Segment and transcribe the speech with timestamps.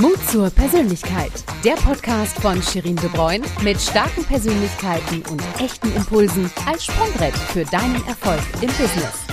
[0.00, 1.32] Mut zur Persönlichkeit.
[1.64, 7.64] Der Podcast von Shirin De Bruyne mit starken Persönlichkeiten und echten Impulsen als Sprungbrett für
[7.64, 9.24] deinen Erfolg im Business.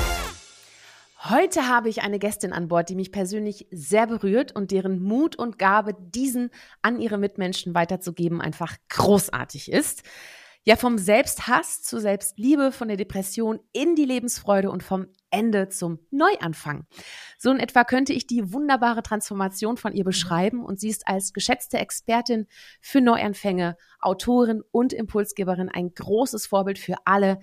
[1.21, 5.35] Heute habe ich eine Gästin an Bord, die mich persönlich sehr berührt und deren Mut
[5.35, 6.49] und Gabe, diesen
[6.81, 10.03] an ihre Mitmenschen weiterzugeben, einfach großartig ist.
[10.65, 15.99] Ja, vom Selbsthass zur Selbstliebe, von der Depression in die Lebensfreude und vom Ende zum
[16.09, 16.85] Neuanfang.
[17.37, 21.33] So in etwa könnte ich die wunderbare Transformation von ihr beschreiben und sie ist als
[21.33, 22.47] geschätzte Expertin
[22.79, 27.39] für Neuanfänge, Autorin und Impulsgeberin ein großes Vorbild für alle,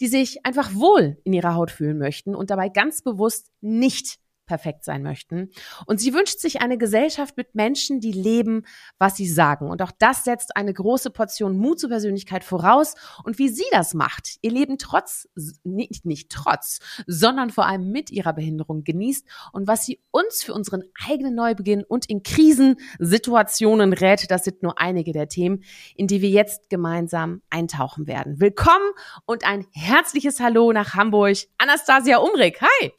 [0.00, 4.18] die sich einfach wohl in ihrer Haut fühlen möchten und dabei ganz bewusst nicht
[4.52, 5.48] perfekt sein möchten.
[5.86, 8.66] Und sie wünscht sich eine Gesellschaft mit Menschen, die leben,
[8.98, 9.70] was sie sagen.
[9.70, 12.94] Und auch das setzt eine große Portion Mut zur Persönlichkeit voraus.
[13.24, 15.26] Und wie sie das macht, ihr Leben trotz,
[15.64, 20.52] nicht, nicht trotz, sondern vor allem mit ihrer Behinderung genießt und was sie uns für
[20.52, 25.64] unseren eigenen Neubeginn und in Krisensituationen rät, das sind nur einige der Themen,
[25.96, 28.38] in die wir jetzt gemeinsam eintauchen werden.
[28.38, 28.92] Willkommen
[29.24, 31.38] und ein herzliches Hallo nach Hamburg.
[31.56, 32.60] Anastasia Umrig.
[32.60, 32.92] Hi!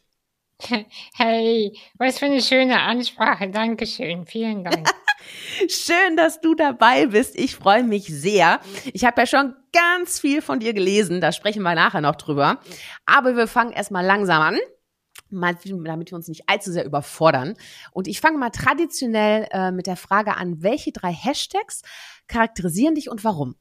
[1.15, 3.49] Hey, was für eine schöne Ansprache.
[3.49, 4.25] Dankeschön.
[4.25, 4.89] Vielen Dank.
[5.69, 7.37] Schön, dass du dabei bist.
[7.37, 8.59] Ich freue mich sehr.
[8.93, 11.21] Ich habe ja schon ganz viel von dir gelesen.
[11.21, 12.59] Da sprechen wir nachher noch drüber.
[13.05, 14.59] Aber wir fangen erstmal langsam an.
[15.29, 17.55] damit wir uns nicht allzu sehr überfordern.
[17.91, 21.81] Und ich fange mal traditionell äh, mit der Frage an, welche drei Hashtags
[22.27, 23.55] charakterisieren dich und warum?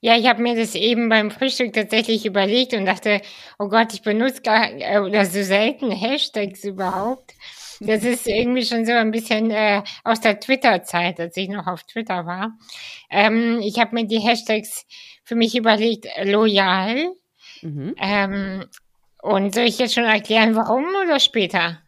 [0.00, 3.20] Ja, ich habe mir das eben beim Frühstück tatsächlich überlegt und dachte,
[3.58, 7.34] oh Gott, ich benutze gar äh, oder so selten Hashtags überhaupt.
[7.80, 11.84] Das ist irgendwie schon so ein bisschen äh, aus der Twitter-Zeit, als ich noch auf
[11.84, 12.52] Twitter war.
[13.10, 14.86] Ähm, ich habe mir die Hashtags
[15.24, 17.12] für mich überlegt, loyal.
[17.62, 17.94] Mhm.
[17.98, 18.66] Ähm,
[19.22, 21.78] und soll ich jetzt schon erklären, warum oder später?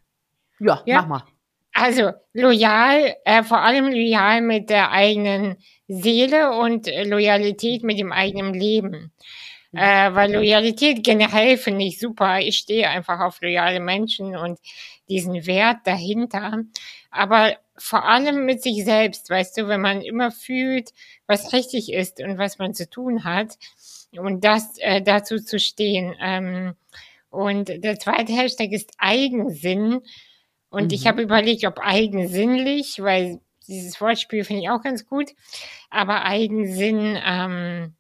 [0.58, 1.02] Ja, ja?
[1.02, 1.31] mach mal.
[1.73, 5.56] Also loyal, äh, vor allem loyal mit der eigenen
[5.89, 9.12] Seele und äh, Loyalität mit dem eigenen Leben.
[9.73, 9.79] Mhm.
[9.79, 12.41] Äh, weil Loyalität generell finde ich super.
[12.41, 14.58] Ich stehe einfach auf loyale Menschen und
[15.08, 16.63] diesen Wert dahinter.
[17.11, 20.91] Aber vor allem mit sich selbst, weißt du, wenn man immer fühlt,
[21.27, 23.57] was richtig ist und was man zu tun hat
[24.13, 26.14] und das äh, dazu zu stehen.
[26.20, 26.75] Ähm,
[27.30, 30.02] und der zweite Hashtag ist Eigensinn.
[30.72, 30.94] Und mhm.
[30.94, 35.30] ich habe überlegt, ob eigensinnlich, weil dieses Wortspiel finde ich auch ganz gut,
[35.90, 37.94] aber Eigensinn ähm,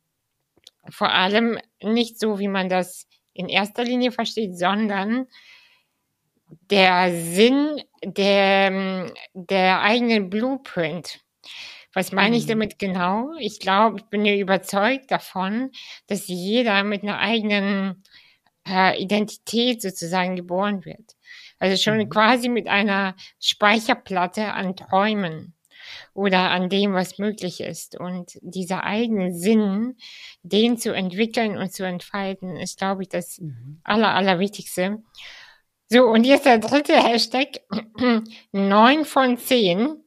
[0.88, 5.26] vor allem nicht so, wie man das in erster Linie versteht, sondern
[6.70, 11.20] der Sinn der, der eigenen Blueprint.
[11.92, 12.48] Was meine ich mhm.
[12.48, 13.32] damit genau?
[13.38, 15.70] Ich glaube, ich bin ja überzeugt davon,
[16.06, 18.02] dass jeder mit einer eigenen
[18.66, 21.16] äh, Identität sozusagen geboren wird.
[21.62, 22.08] Also schon mhm.
[22.08, 25.54] quasi mit einer Speicherplatte an Träumen
[26.12, 27.96] oder an dem, was möglich ist.
[27.96, 29.96] Und dieser eigene Sinn,
[30.42, 33.80] den zu entwickeln und zu entfalten, ist, glaube ich, das mhm.
[33.84, 35.04] aller, allerwichtigste.
[35.88, 37.60] So, und jetzt der dritte Hashtag,
[38.50, 40.02] neun von zehn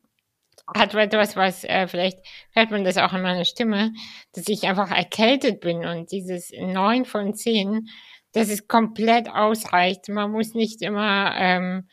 [0.75, 2.19] hat etwas, was äh, vielleicht
[2.51, 3.94] hört man das auch in meiner Stimme,
[4.33, 7.88] dass ich einfach erkältet bin und dieses neun von zehn
[8.35, 10.09] dass es komplett ausreicht.
[10.09, 11.88] Man muss nicht immer ähm,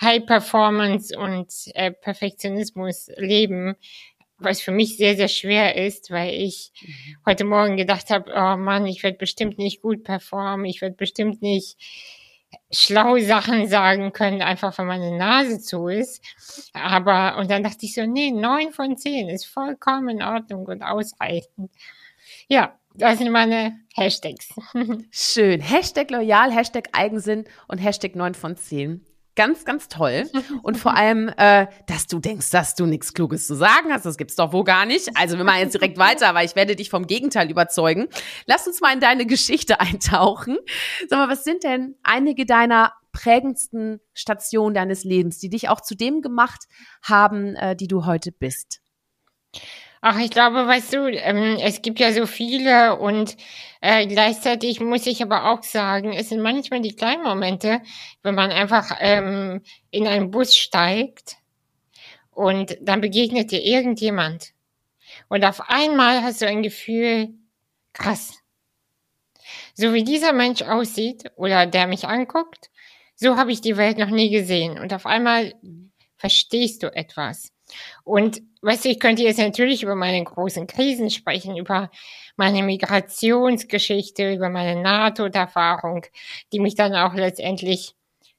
[0.00, 3.74] High Performance und äh, Perfektionismus leben,
[4.38, 7.16] was für mich sehr, sehr schwer ist, weil ich mhm.
[7.26, 11.42] heute Morgen gedacht habe, oh Mann, ich werde bestimmt nicht gut performen, ich werde bestimmt
[11.42, 11.76] nicht
[12.70, 16.22] schlaue Sachen sagen können, einfach weil meine Nase zu ist.
[16.72, 20.82] Aber, und dann dachte ich so, nee, neun von zehn ist vollkommen in Ordnung und
[20.82, 21.70] ausreichend.
[22.46, 24.48] Ja, das sind meine Hashtags.
[25.10, 25.60] Schön.
[25.60, 29.04] Hashtag loyal, Hashtag Eigensinn und Hashtag 9 von 10.
[29.36, 30.24] Ganz, ganz toll.
[30.64, 34.16] Und vor allem, äh, dass du denkst, dass du nichts Kluges zu sagen hast, das
[34.16, 35.10] gibt's doch wohl gar nicht.
[35.16, 38.08] Also wir machen jetzt direkt weiter, aber ich werde dich vom Gegenteil überzeugen.
[38.46, 40.58] Lass uns mal in deine Geschichte eintauchen.
[41.08, 45.94] Sag mal, was sind denn einige deiner prägendsten Stationen deines Lebens, die dich auch zu
[45.94, 46.64] dem gemacht
[47.02, 48.80] haben, äh, die du heute bist?
[50.00, 53.36] Ach, ich glaube, weißt du, ähm, es gibt ja so viele und
[53.80, 57.80] äh, gleichzeitig muss ich aber auch sagen, es sind manchmal die kleinen Momente,
[58.22, 61.36] wenn man einfach ähm, in einen Bus steigt
[62.30, 64.52] und dann begegnet dir irgendjemand
[65.28, 67.30] und auf einmal hast du ein Gefühl,
[67.92, 68.34] krass.
[69.74, 72.70] So wie dieser Mensch aussieht oder der mich anguckt,
[73.16, 75.54] so habe ich die Welt noch nie gesehen und auf einmal
[76.16, 77.52] verstehst du etwas.
[78.04, 81.90] Und weißt du, ich könnte jetzt natürlich über meine großen Krisen sprechen, über
[82.36, 86.06] meine Migrationsgeschichte, über meine NATO-Erfahrung,
[86.52, 87.94] die mich dann auch letztendlich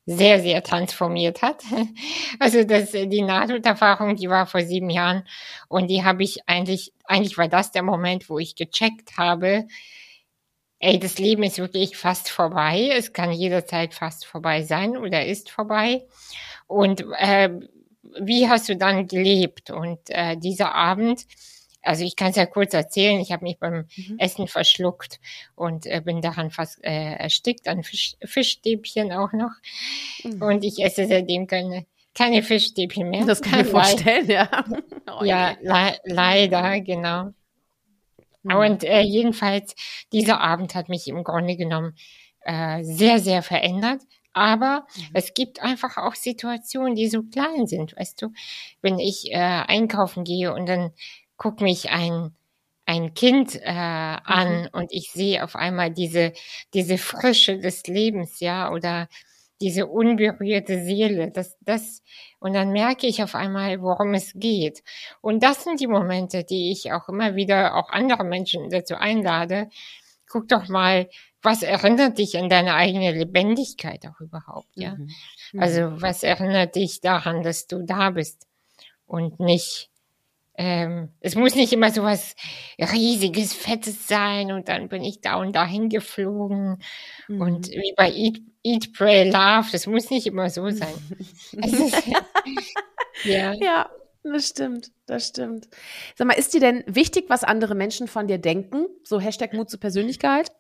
[0.06, 1.64] sehr, sehr transformiert hat.
[2.40, 5.28] Also das, die Nahtoderfahrung, die war vor sieben Jahren
[5.68, 9.68] und die habe ich eigentlich, eigentlich war das der Moment, wo ich gecheckt habe,
[10.80, 12.90] ey, das Leben ist wirklich fast vorbei.
[12.94, 16.06] Es kann jederzeit fast vorbei sein oder ist vorbei.
[16.68, 17.50] Und äh,
[18.20, 19.70] wie hast du dann gelebt?
[19.70, 21.26] Und äh, dieser Abend,
[21.82, 24.20] also ich kann es ja kurz erzählen, ich habe mich beim mhm.
[24.20, 25.20] Essen verschluckt
[25.56, 29.52] und äh, bin daran fast äh, erstickt, an Fisch, Fischstäbchen auch noch.
[30.24, 30.42] Mhm.
[30.42, 33.26] Und ich esse seitdem keine, keine Fischstäbchen mehr.
[33.26, 34.50] Das kann ich mir vorstellen, ja.
[35.20, 37.34] Oh, ja, le leider, genau.
[38.44, 38.56] Mhm.
[38.56, 39.76] Und äh, jedenfalls,
[40.14, 41.96] dieser Abend hat mich im Grunde genommen
[42.42, 44.02] äh, sehr, sehr verändert.
[44.40, 45.10] Aber mhm.
[45.14, 48.32] es gibt einfach auch Situationen, die so klein sind, weißt du.
[48.82, 50.92] Wenn ich äh, einkaufen gehe und dann
[51.38, 52.34] guckt mich ein
[52.86, 54.70] ein Kind äh, an mhm.
[54.72, 56.34] und ich sehe auf einmal diese
[56.74, 59.10] diese Frische des Lebens, ja, oder
[59.62, 62.02] diese unberührte Seele, das, das,
[62.40, 64.84] und dann merke ich auf einmal, worum es geht.
[65.22, 69.70] Und das sind die Momente, die ich auch immer wieder auch andere Menschen dazu einlade.
[70.30, 71.10] Guck doch mal,
[71.42, 74.96] was erinnert dich an deine eigene Lebendigkeit auch überhaupt, ja?
[74.96, 75.10] Mhm.
[75.54, 75.60] Mhm.
[75.60, 78.48] Also, was erinnert dich daran, dass du da bist
[79.06, 79.90] und nicht,
[80.56, 82.36] ähm, es muss nicht immer so was
[82.80, 86.82] riesiges, fettes sein und dann bin ich da und dahin geflogen
[87.28, 87.42] mhm.
[87.42, 89.70] und wie bei Eat Eat, Pray, Love.
[89.72, 90.94] Das muss nicht immer so sein.
[91.54, 92.04] ist,
[93.24, 93.54] ja.
[93.54, 93.90] ja,
[94.24, 95.70] das stimmt, das stimmt.
[96.16, 98.88] Sag mal, ist dir denn wichtig, was andere Menschen von dir denken?
[99.04, 100.52] So Hashtag Mut zur Persönlichkeit?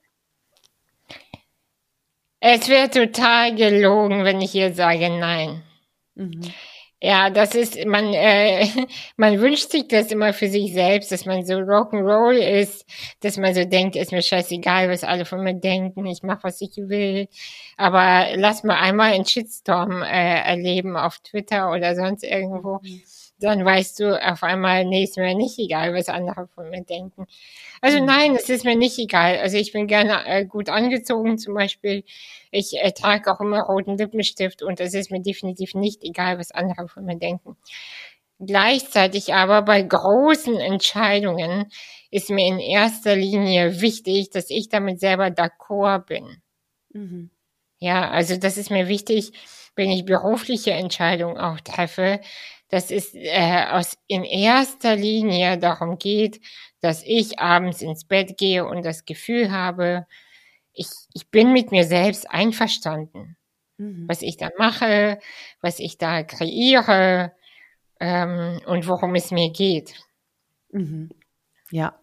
[2.42, 5.64] Es wäre total gelogen, wenn ich hier sage nein.
[6.16, 6.42] Mhm.
[7.02, 8.66] Ja, das ist, man, äh,
[9.18, 12.86] man wünscht sich das immer für sich selbst, dass man so Rock'n'Roll ist,
[13.22, 16.60] dass man so denkt, ist mir scheißegal, was alle von mir denken, ich mach, was
[16.62, 17.28] ich will.
[17.78, 22.80] Aber lass mal einmal einen Shitstorm äh, erleben auf Twitter oder sonst irgendwo.
[22.84, 23.02] Mhm
[23.40, 27.26] dann weißt du auf einmal, nee, ist mir nicht egal, was andere von mir denken.
[27.82, 28.06] Also mhm.
[28.06, 29.38] nein, es ist mir nicht egal.
[29.38, 32.04] Also ich bin gerne äh, gut angezogen zum Beispiel.
[32.52, 36.52] Ich äh, trage auch immer roten Lippenstift und es ist mir definitiv nicht egal, was
[36.52, 37.58] andere von mir denken.
[38.40, 41.70] Gleichzeitig aber bei großen Entscheidungen
[42.10, 46.42] ist mir in erster Linie wichtig, dass ich damit selber d'accord bin.
[46.94, 47.30] Mhm.
[47.80, 49.32] Ja, also das ist mir wichtig,
[49.76, 52.20] wenn ich berufliche Entscheidungen auch treffe,
[52.70, 56.40] dass es äh, aus in erster Linie darum geht,
[56.82, 60.06] dass ich abends ins Bett gehe und das Gefühl habe,
[60.74, 63.36] ich, ich bin mit mir selbst einverstanden.
[63.78, 64.06] Mhm.
[64.08, 65.20] Was ich da mache,
[65.62, 67.34] was ich da kreiere
[68.00, 69.96] ähm, und worum es mir geht.
[70.72, 71.10] Mhm.
[71.72, 72.00] Ja,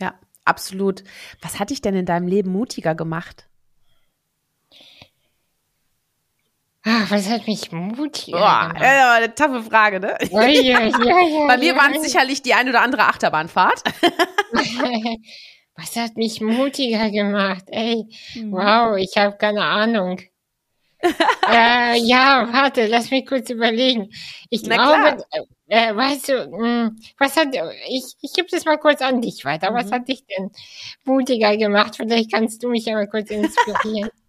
[0.00, 1.04] ja, absolut.
[1.40, 3.46] Was hat dich denn in deinem Leben mutiger gemacht?
[6.84, 10.18] Ach, was hat mich mutiger Boah, ja, eine taffe Frage, ne?
[10.30, 10.90] Ja, ja, ja,
[11.46, 13.82] Bei mir waren es sicherlich die ein oder andere Achterbahnfahrt.
[15.76, 17.64] was hat mich mutiger gemacht?
[17.68, 18.52] Ey, mhm.
[18.52, 20.20] wow, ich habe keine Ahnung.
[21.02, 24.10] äh, ja, warte, lass mich kurz überlegen.
[24.50, 25.24] Ich Na glaube,
[25.68, 27.48] äh, weißt du, mh, hm, was hat,
[27.88, 29.70] ich, ich gebe das mal kurz an dich weiter.
[29.70, 29.74] Mhm.
[29.76, 30.50] Was hat dich denn
[31.04, 31.94] mutiger gemacht?
[31.96, 34.10] Vielleicht kannst du mich ja mal kurz inspirieren.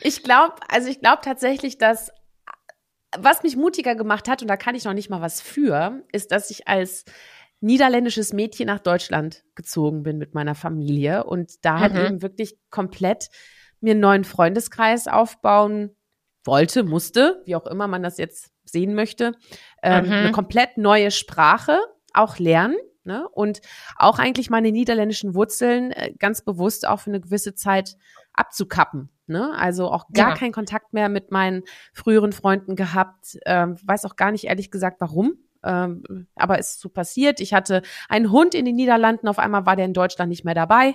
[0.00, 2.10] Ich glaube, also ich glaube tatsächlich, dass
[3.16, 6.30] was mich mutiger gemacht hat, und da kann ich noch nicht mal was für, ist,
[6.32, 7.04] dass ich als
[7.60, 11.80] niederländisches Mädchen nach Deutschland gezogen bin mit meiner Familie und da mhm.
[11.80, 13.30] halt eben wirklich komplett
[13.80, 15.96] mir einen neuen Freundeskreis aufbauen
[16.44, 19.32] wollte, musste, wie auch immer man das jetzt sehen möchte,
[19.82, 20.12] ähm, mhm.
[20.12, 21.78] eine komplett neue Sprache
[22.12, 22.76] auch lernen.
[23.04, 23.26] Ne?
[23.28, 23.60] Und
[23.96, 27.96] auch eigentlich meine niederländischen Wurzeln äh, ganz bewusst auch für eine gewisse Zeit
[28.38, 29.10] abzukappen.
[29.26, 29.52] Ne?
[29.56, 30.34] Also auch gar ja.
[30.36, 33.38] keinen Kontakt mehr mit meinen früheren Freunden gehabt.
[33.44, 35.34] Ähm, weiß auch gar nicht ehrlich gesagt, warum.
[35.64, 37.40] Ähm, aber es ist so passiert.
[37.40, 40.54] Ich hatte einen Hund in den Niederlanden, auf einmal war der in Deutschland nicht mehr
[40.54, 40.94] dabei.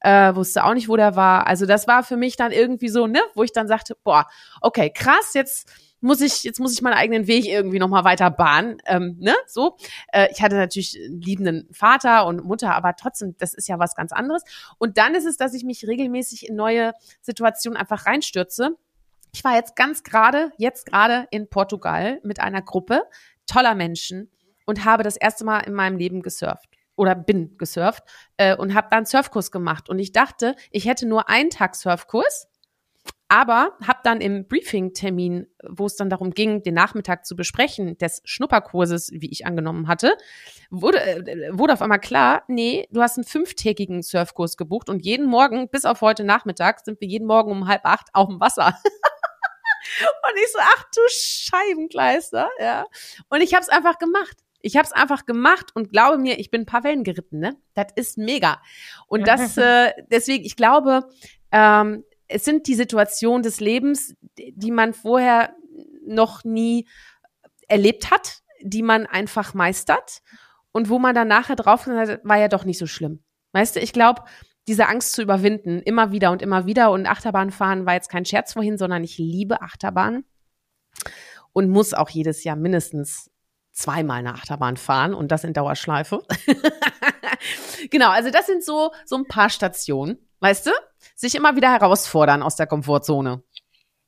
[0.00, 1.46] Äh, wusste auch nicht, wo der war.
[1.46, 4.26] Also das war für mich dann irgendwie so, ne, wo ich dann sagte, boah,
[4.60, 5.72] okay, krass, jetzt
[6.04, 9.76] muss ich, jetzt muss ich meinen eigenen Weg irgendwie nochmal weiter bahnen, ähm, ne, so.
[10.12, 13.96] Äh, ich hatte natürlich einen liebenden Vater und Mutter, aber trotzdem, das ist ja was
[13.96, 14.44] ganz anderes.
[14.78, 16.92] Und dann ist es, dass ich mich regelmäßig in neue
[17.22, 18.76] Situationen einfach reinstürze.
[19.32, 23.02] Ich war jetzt ganz gerade, jetzt gerade in Portugal mit einer Gruppe
[23.46, 24.30] toller Menschen
[24.66, 28.04] und habe das erste Mal in meinem Leben gesurft oder bin gesurft
[28.36, 29.88] äh, und habe dann Surfkurs gemacht.
[29.88, 32.48] Und ich dachte, ich hätte nur einen Tag Surfkurs
[33.28, 38.20] aber habe dann im Briefing-Termin, wo es dann darum ging, den Nachmittag zu besprechen, des
[38.24, 40.16] Schnupperkurses, wie ich angenommen hatte,
[40.70, 45.26] wurde, äh, wurde auf einmal klar, nee, du hast einen fünftägigen Surfkurs gebucht und jeden
[45.26, 48.78] Morgen, bis auf heute Nachmittag, sind wir jeden Morgen um halb acht auf dem Wasser.
[50.00, 52.86] Und ich so, ach du Scheibenkleister, ja.
[53.28, 54.38] Und ich habe es einfach gemacht.
[54.62, 57.54] Ich habe es einfach gemacht und glaube mir, ich bin ein paar Wellen geritten, ne?
[57.74, 58.62] Das ist mega.
[59.08, 61.06] Und das, äh, deswegen, ich glaube,
[61.52, 65.54] ähm, es sind die Situationen des Lebens, die man vorher
[66.06, 66.86] noch nie
[67.68, 70.22] erlebt hat, die man einfach meistert
[70.72, 73.22] und wo man dann nachher drauf hat, war ja doch nicht so schlimm.
[73.52, 74.22] Weißt du, ich glaube,
[74.66, 78.54] diese Angst zu überwinden, immer wieder und immer wieder und Achterbahnfahren war jetzt kein Scherz
[78.54, 80.24] vorhin, sondern ich liebe Achterbahn
[81.52, 83.30] und muss auch jedes Jahr mindestens
[83.72, 86.22] zweimal eine Achterbahn fahren und das in Dauerschleife.
[87.90, 90.70] genau, also das sind so, so ein paar Stationen, weißt du?
[91.14, 93.42] Sich immer wieder herausfordern aus der Komfortzone.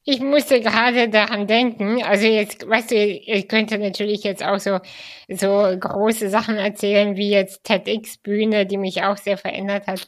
[0.05, 4.79] Ich musste gerade daran denken, also jetzt, weißt du, ich könnte natürlich jetzt auch so,
[5.29, 5.49] so
[5.81, 10.07] große Sachen erzählen, wie jetzt TEDx-Bühne, die mich auch sehr verändert hat.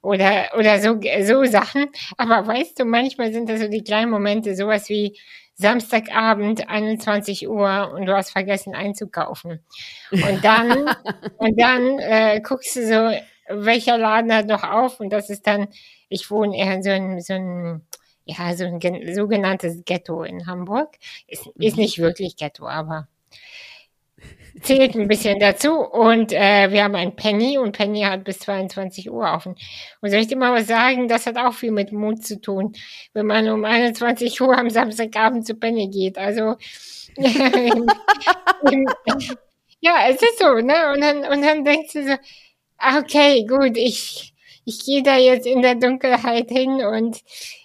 [0.00, 1.86] Oder, oder so, so Sachen.
[2.18, 5.18] Aber weißt du, manchmal sind das so die kleinen Momente, sowas wie,
[5.56, 9.60] Samstagabend 21 Uhr und du hast vergessen einzukaufen.
[10.10, 10.88] Und dann,
[11.38, 13.16] und dann äh, guckst du so,
[13.48, 15.68] welcher Laden hat noch auf und das ist dann,
[16.08, 17.82] ich wohne eher in so einem, so ein,
[18.24, 18.80] ja, so ein
[19.14, 20.96] sogenanntes Ghetto in Hamburg.
[21.26, 21.82] Ist, ist mhm.
[21.82, 23.08] nicht wirklich Ghetto, aber
[24.62, 25.72] zählt ein bisschen dazu.
[25.80, 29.56] Und äh, wir haben ein Penny und Penny hat bis 22 Uhr offen.
[30.00, 31.08] Und soll ich dir mal was sagen?
[31.08, 32.72] Das hat auch viel mit Mut zu tun,
[33.12, 36.18] wenn man um 21 Uhr am Samstagabend zu Penny geht.
[36.18, 36.56] Also
[39.80, 40.92] ja, es ist so, ne?
[40.92, 42.14] Und dann, und dann denkst du so,
[42.78, 47.20] okay, gut, ich, ich gehe da jetzt in der Dunkelheit hin und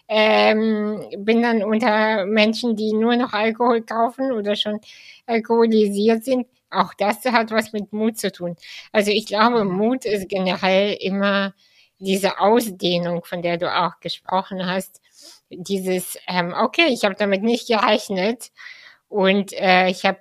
[0.08, 4.80] ähm, bin dann unter Menschen, die nur noch Alkohol kaufen oder schon
[5.28, 6.48] alkoholisiert sind.
[6.72, 8.56] Auch das hat was mit Mut zu tun.
[8.92, 11.54] Also ich glaube, Mut ist generell immer
[12.00, 15.02] diese Ausdehnung, von der du auch gesprochen hast.
[15.50, 18.52] Dieses, ähm, okay, ich habe damit nicht gerechnet
[19.10, 20.20] und äh, ich habe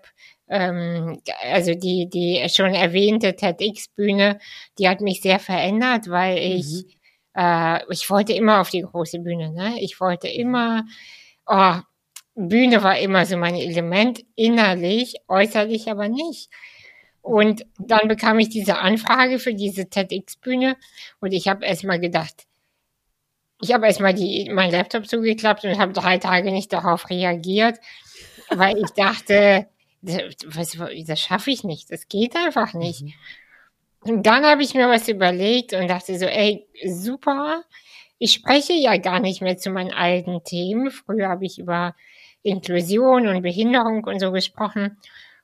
[0.48, 4.38] ähm, also die die schon erwähnte TEDx-Bühne,
[4.78, 6.98] die hat mich sehr verändert, weil ich mhm
[7.38, 9.80] äh, ich wollte immer auf die große Bühne, ne?
[9.80, 10.84] Ich wollte immer,
[11.46, 11.76] oh,
[12.34, 16.50] Bühne war immer so mein Element, innerlich, äußerlich aber nicht.
[17.22, 20.76] Und dann bekam ich diese Anfrage für diese TEDx-Bühne
[21.20, 22.46] und ich habe erstmal gedacht,
[23.60, 27.78] ich habe erstmal die, mein Laptop zugeklappt und habe drei Tage nicht darauf reagiert,
[28.50, 29.66] weil ich dachte,
[30.02, 30.36] das,
[31.06, 33.02] das schaffe ich nicht, das geht einfach nicht.
[33.02, 33.12] Mhm.
[34.00, 37.64] Und dann habe ich mir was überlegt und dachte so, ey, super.
[38.18, 40.90] Ich spreche ja gar nicht mehr zu meinen alten Themen.
[40.90, 41.94] Früher habe ich über
[42.42, 44.98] Inklusion und Behinderung und so gesprochen.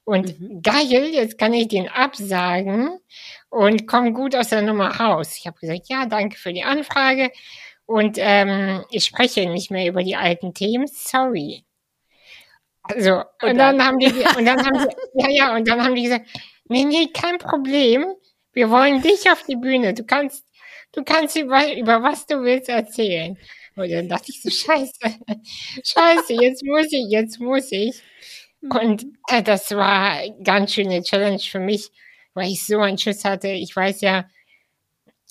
[0.04, 0.62] Und mhm.
[0.62, 2.98] geil, jetzt kann ich den absagen
[3.48, 5.36] und komme gut aus der Nummer raus.
[5.38, 7.30] Ich habe gesagt, ja, danke für die Anfrage.
[7.86, 10.86] Und ähm, ich spreche nicht mehr über die alten Themen.
[10.86, 11.64] Sorry.
[12.84, 15.82] Also, und, und dann, dann haben die, und dann haben die, ja, ja, und dann
[15.82, 16.26] haben die gesagt,
[16.68, 18.06] nee, nee, kein Problem.
[18.52, 19.94] Wir wollen dich auf die Bühne.
[19.94, 20.44] Du kannst,
[20.92, 23.38] du kannst über, über was du willst erzählen.
[23.76, 24.92] Und dann dachte ich so, scheiße,
[25.82, 28.02] scheiße, jetzt muss ich, jetzt muss ich.
[28.60, 31.90] Und äh, das war ganz schöne Challenge für mich,
[32.34, 33.48] weil ich so einen Schuss hatte.
[33.48, 34.26] Ich weiß ja,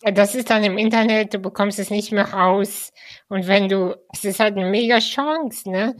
[0.01, 2.91] das ist dann im Internet, du bekommst es nicht mehr raus.
[3.29, 5.95] Und wenn du, es ist halt eine mega Chance, ne?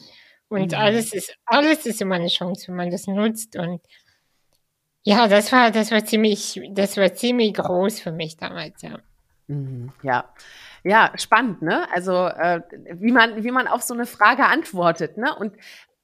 [0.54, 0.78] Und mhm.
[0.78, 3.56] alles ist, alles ist immer eine Chance, wenn man das nutzt.
[3.56, 3.82] Und
[5.04, 9.00] ja, das war, das war ziemlich, das war ziemlich groß für mich damals, ja.
[9.48, 10.32] Mhm, ja.
[10.84, 11.88] Ja, spannend, ne?
[11.92, 12.62] Also äh,
[12.94, 15.36] wie man, wie man auf so eine Frage antwortet, ne?
[15.36, 15.56] Und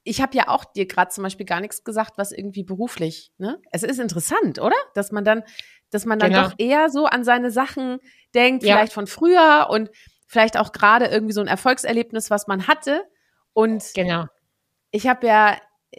[0.03, 3.62] ich habe ja auch dir gerade zum Beispiel gar nichts gesagt, was irgendwie beruflich, ne?
[3.72, 4.75] Es ist interessant, oder?
[4.96, 5.44] Dass man dann,
[5.91, 6.48] dass man dann genau.
[6.48, 8.00] doch eher so an seine Sachen
[8.34, 8.75] denkt, ja.
[8.75, 9.91] vielleicht von früher und
[10.27, 13.03] vielleicht auch gerade irgendwie so ein Erfolgserlebnis, was man hatte.
[13.53, 14.25] Und genau.
[14.91, 15.58] Ich habe ja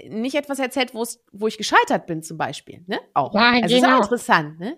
[0.08, 3.00] nicht etwas erzählt, wo ich gescheitert bin zum Beispiel, ne?
[3.14, 3.34] Auch.
[3.34, 3.76] Ja, also genau.
[3.76, 4.76] ist auch interessant, ne?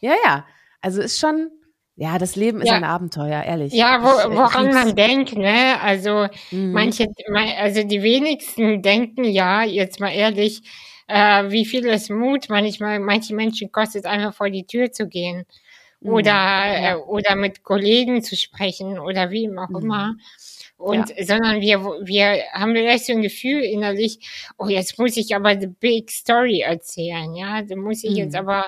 [0.00, 0.46] Ja, ja.
[0.80, 1.50] Also ist schon,
[1.96, 2.74] ja, das Leben ist ja.
[2.74, 3.72] ein Abenteuer, ehrlich.
[3.72, 5.80] Ja, wo, woran man denkt, ne?
[5.80, 6.72] Also mhm.
[6.72, 7.06] manche,
[7.58, 10.62] also die wenigsten denken ja, jetzt mal ehrlich,
[11.08, 15.44] äh, wie viel es Mut manchmal manche Menschen kostet, einfach vor die Tür zu gehen
[16.00, 16.84] oder mhm.
[16.84, 19.82] äh, oder mit Kollegen zu sprechen oder wie auch mhm.
[19.82, 20.14] immer.
[20.82, 21.24] Und ja.
[21.24, 24.18] sondern wir, wir haben vielleicht so ein Gefühl innerlich,
[24.58, 27.62] oh, jetzt muss ich aber the big story erzählen, ja.
[27.62, 28.16] Da muss ich mhm.
[28.16, 28.66] jetzt aber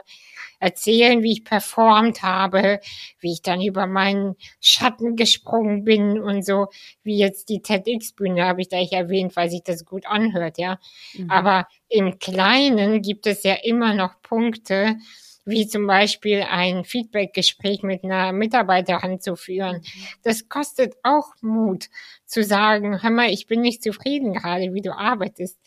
[0.61, 2.79] erzählen, wie ich performt habe,
[3.19, 6.69] wie ich dann über meinen Schatten gesprungen bin und so,
[7.03, 10.79] wie jetzt die TEDx-Bühne habe ich da nicht erwähnt, weil sich das gut anhört, ja.
[11.15, 11.31] Mhm.
[11.31, 14.97] Aber im Kleinen gibt es ja immer noch Punkte,
[15.45, 19.83] wie zum Beispiel ein Feedbackgespräch mit einer Mitarbeiterin zu führen.
[20.23, 21.89] Das kostet auch Mut
[22.25, 25.59] zu sagen, hör mal, ich bin nicht zufrieden gerade, wie du arbeitest.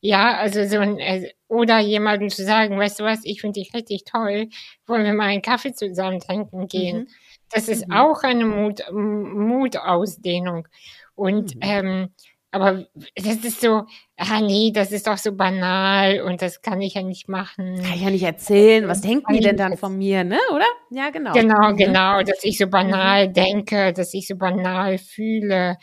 [0.00, 3.74] Ja, also so ein, äh, oder jemandem zu sagen, weißt du was, ich finde dich
[3.74, 4.48] richtig toll,
[4.86, 6.98] wollen wir mal einen Kaffee zusammen trinken gehen.
[6.98, 7.08] Mhm.
[7.50, 7.94] Das ist mhm.
[7.94, 10.68] auch eine Mut, Mutausdehnung.
[11.16, 11.60] Und mhm.
[11.62, 12.08] ähm,
[12.50, 13.82] aber das ist so,
[14.16, 17.82] ah nee, das ist doch so banal und das kann ich ja nicht machen.
[17.82, 18.88] Kann ich ja nicht erzählen.
[18.88, 20.38] Was denken die denn dann von mir, ne?
[20.54, 20.64] Oder?
[20.90, 21.32] Ja, genau.
[21.32, 21.76] Genau, mhm.
[21.76, 23.32] genau, dass ich so banal mhm.
[23.34, 25.76] denke, dass ich so banal fühle.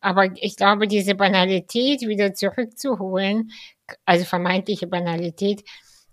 [0.00, 3.50] Aber ich glaube, diese Banalität wieder zurückzuholen,
[4.04, 5.62] also vermeintliche Banalität,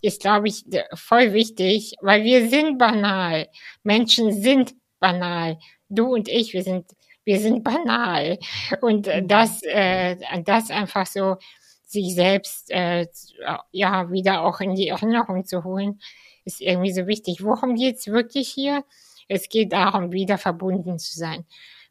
[0.02, 0.64] ist, glaube ich,
[0.94, 3.48] voll wichtig, weil wir sind banal.
[3.82, 5.58] Menschen sind banal.
[5.88, 6.86] Du und ich, wir sind
[7.30, 8.38] wir sind banal.
[8.80, 9.28] Und äh, mhm.
[9.28, 11.36] das, äh, das einfach so
[11.86, 13.06] sich selbst äh,
[13.70, 16.00] ja wieder auch in die Erinnerung zu holen,
[16.44, 17.44] ist irgendwie so wichtig.
[17.44, 18.84] Worum geht's wirklich hier?
[19.28, 21.44] Es geht darum, wieder verbunden zu sein.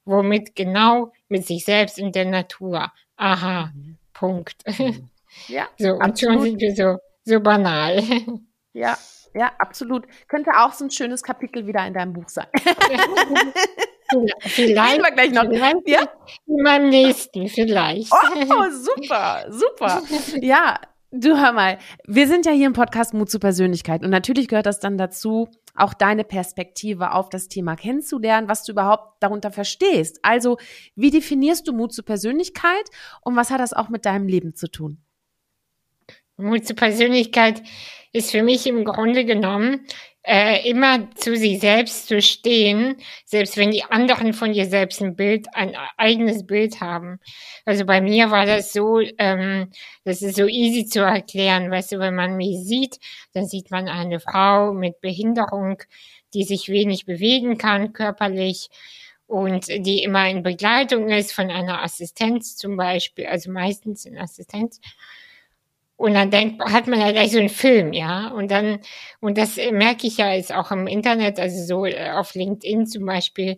[0.03, 1.13] Womit genau?
[1.29, 2.91] Mit sich selbst und der Natur.
[3.15, 3.97] Aha, mhm.
[4.13, 4.63] Punkt.
[4.79, 5.09] Mhm.
[5.47, 6.35] Ja, so, und absolut.
[6.37, 8.01] schon sind wir so, so banal.
[8.73, 8.97] Ja,
[9.33, 10.05] ja, absolut.
[10.27, 12.47] Könnte auch so ein schönes Kapitel wieder in deinem Buch sein.
[14.41, 15.01] Vielleicht.
[15.01, 15.51] wir gleich noch.
[15.85, 16.01] Ja?
[16.47, 18.11] In meinem nächsten, vielleicht.
[18.11, 20.01] Oh, super, super.
[20.41, 20.79] Ja,
[21.11, 24.65] du hör mal, wir sind ja hier im Podcast Mut zur Persönlichkeit und natürlich gehört
[24.65, 30.19] das dann dazu, auch deine Perspektive auf das Thema kennenzulernen, was du überhaupt darunter verstehst.
[30.23, 30.57] Also,
[30.95, 32.89] wie definierst du Mut zur Persönlichkeit
[33.21, 35.01] und was hat das auch mit deinem Leben zu tun?
[36.37, 37.61] Mut zur Persönlichkeit
[38.11, 39.85] ist für mich im Grunde genommen
[40.23, 45.15] äh, immer zu sich selbst zu stehen, selbst wenn die anderen von dir selbst ein
[45.15, 47.19] Bild, ein eigenes Bild haben.
[47.65, 49.71] Also bei mir war das so, ähm,
[50.03, 52.99] das ist so easy zu erklären, weißt du, wenn man mich sieht,
[53.33, 55.81] dann sieht man eine Frau mit Behinderung,
[56.33, 58.69] die sich wenig bewegen kann körperlich
[59.25, 64.81] und die immer in Begleitung ist von einer Assistenz zum Beispiel, also meistens in Assistenz.
[65.99, 68.29] Und dann denkt, hat man ja gleich so einen Film, ja.
[68.29, 68.79] Und dann,
[69.19, 73.05] und das merke ich ja jetzt auch im Internet, also so äh, auf LinkedIn zum
[73.05, 73.57] Beispiel.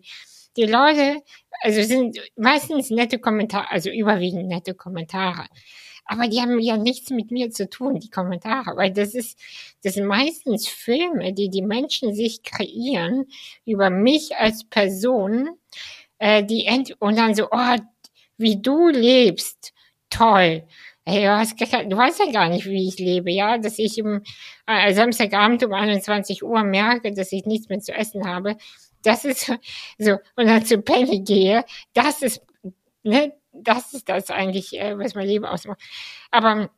[0.56, 1.22] Die Leute,
[1.62, 5.46] also sind meistens nette Kommentare, also überwiegend nette Kommentare.
[6.04, 9.38] Aber die haben ja nichts mit mir zu tun, die Kommentare, weil das ist,
[9.84, 13.26] das sind meistens Filme, die die Menschen sich kreieren
[13.64, 15.50] über mich als Person,
[16.18, 17.76] äh, die ent und dann so, oh,
[18.36, 19.72] wie du lebst,
[20.10, 20.64] toll.
[21.04, 24.22] Hey, du, hast, du weißt ja gar nicht, wie ich lebe, ja, dass ich im
[24.66, 28.56] äh, Samstagabend um 21 Uhr merke, dass ich nichts mehr zu essen habe.
[29.02, 29.52] Das ist
[29.98, 32.42] so, und dann zu Penny gehe, das ist,
[33.02, 35.80] ne, das ist das eigentlich, äh, was mein Leben ausmacht.
[36.30, 36.70] Aber,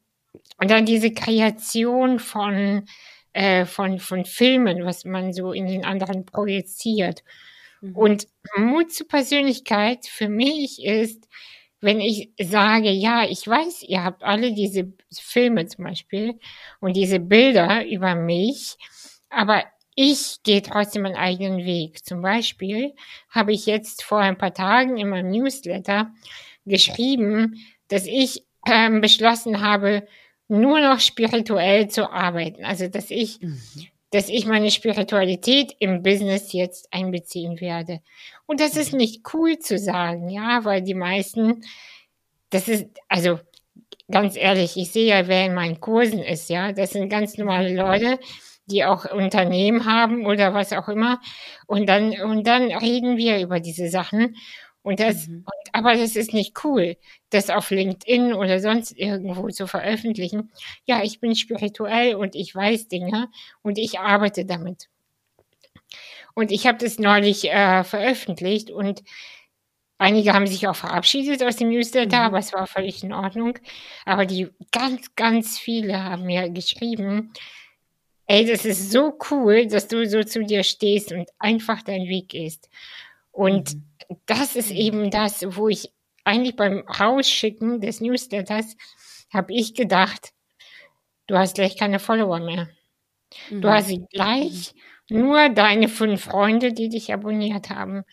[0.58, 2.87] und dann diese Kreation von,
[3.34, 7.22] äh, von, von Filmen, was man so in den anderen projiziert.
[7.82, 7.96] Mhm.
[7.96, 11.28] Und Mut zur Persönlichkeit für mich ist,
[11.85, 16.38] wenn ich sage, ja, ich weiß, ihr habt alle diese Filme zum Beispiel
[16.81, 18.77] und diese Bilder über mich,
[19.29, 22.05] aber ich gehe trotzdem meinen eigenen Weg.
[22.05, 22.94] Zum Beispiel
[23.31, 26.12] habe ich jetzt vor ein paar Tagen in meinem Newsletter
[26.64, 30.07] geschrieben, dass ich ähm, beschlossen habe,
[30.49, 32.64] nur noch spirituell zu arbeiten.
[32.64, 33.61] Also, dass ich mhm
[34.14, 38.00] dass ich meine Spiritualität im Business jetzt einbeziehen werde.
[38.46, 41.64] Und das ist nicht cool zu sagen, ja, weil die meisten,
[42.50, 43.40] das ist, also
[44.09, 47.74] ganz ehrlich, ich sehe ja, wer in meinen Kursen ist, ja, das sind ganz normale
[47.74, 48.20] Leute,
[48.66, 51.20] die auch Unternehmen haben oder was auch immer.
[51.66, 54.37] Und dann, und dann reden wir über diese Sachen.
[54.85, 55.38] Und das, mhm.
[55.38, 56.99] und, aber das ist nicht cool,
[57.31, 60.53] das auf LinkedIn oder sonst irgendwo zu veröffentlichen.
[60.85, 63.31] Ja, ich bin spirituell und ich weiß Dinge
[63.62, 64.90] und ich arbeite damit.
[66.35, 69.03] Und ich habe das neulich äh, veröffentlicht und
[69.97, 72.27] einige haben sich auch verabschiedet aus dem Newsletter, mhm.
[72.27, 73.59] aber es war völlig in Ordnung.
[74.05, 77.33] Aber die ganz, ganz viele haben mir geschrieben,
[78.27, 82.29] ey, das ist so cool, dass du so zu dir stehst und einfach deinen Weg
[82.29, 82.68] gehst.
[83.33, 83.93] Und mhm
[84.27, 85.93] das ist eben das, wo ich
[86.25, 88.77] eigentlich beim Rausschicken des Newsletters
[89.33, 90.33] habe ich gedacht,
[91.27, 92.69] du hast gleich keine Follower mehr.
[93.51, 93.61] Mhm.
[93.61, 94.75] Du hast gleich
[95.09, 98.05] nur deine fünf Freunde, die dich abonniert haben.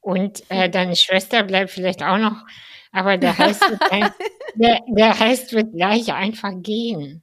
[0.00, 2.44] Und äh, deine Schwester bleibt vielleicht auch noch,
[2.92, 3.82] aber der Rest, wird,
[4.54, 7.22] der, der Rest wird gleich einfach gehen.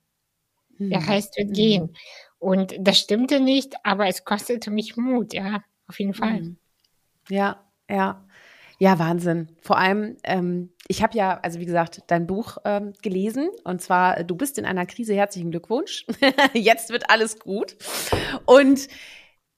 [0.79, 1.09] Der mhm.
[1.09, 1.53] Rest wird mhm.
[1.53, 1.95] gehen.
[2.39, 6.41] Und das stimmte nicht, aber es kostete mich Mut, ja, auf jeden Fall.
[6.41, 6.57] Mhm.
[7.29, 8.23] Ja, ja.
[8.79, 9.47] Ja, Wahnsinn.
[9.61, 14.23] Vor allem, ähm, ich habe ja, also wie gesagt, dein Buch ähm, gelesen und zwar,
[14.23, 16.05] du bist in einer Krise, herzlichen Glückwunsch.
[16.53, 17.77] Jetzt wird alles gut.
[18.45, 18.89] Und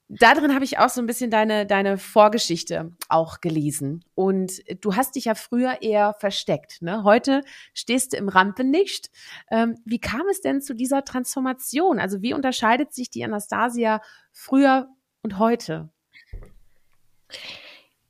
[0.07, 4.05] da drin habe ich auch so ein bisschen deine, deine Vorgeschichte auch gelesen.
[4.13, 6.83] Und du hast dich ja früher eher versteckt.
[6.83, 7.03] Ne?
[7.03, 7.41] Heute
[7.73, 9.09] stehst du im Rampenlicht.
[9.49, 11.99] Ähm, wie kam es denn zu dieser Transformation?
[11.99, 14.89] Also wie unterscheidet sich die Anastasia früher
[15.23, 15.89] und heute?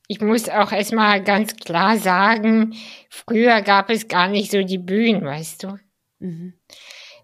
[0.08, 2.76] Ich muss auch erstmal ganz klar sagen,
[3.10, 5.80] früher gab es gar nicht so die Bühnen, weißt du.
[6.20, 6.54] Mhm.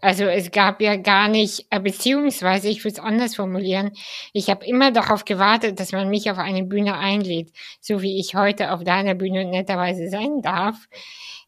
[0.02, 3.92] Also es gab ja gar nicht, äh, beziehungsweise ich würde es anders formulieren,
[4.34, 8.34] ich habe immer darauf gewartet, dass man mich auf eine Bühne einlädt, so wie ich
[8.34, 10.88] heute auf deiner Bühne netterweise sein darf.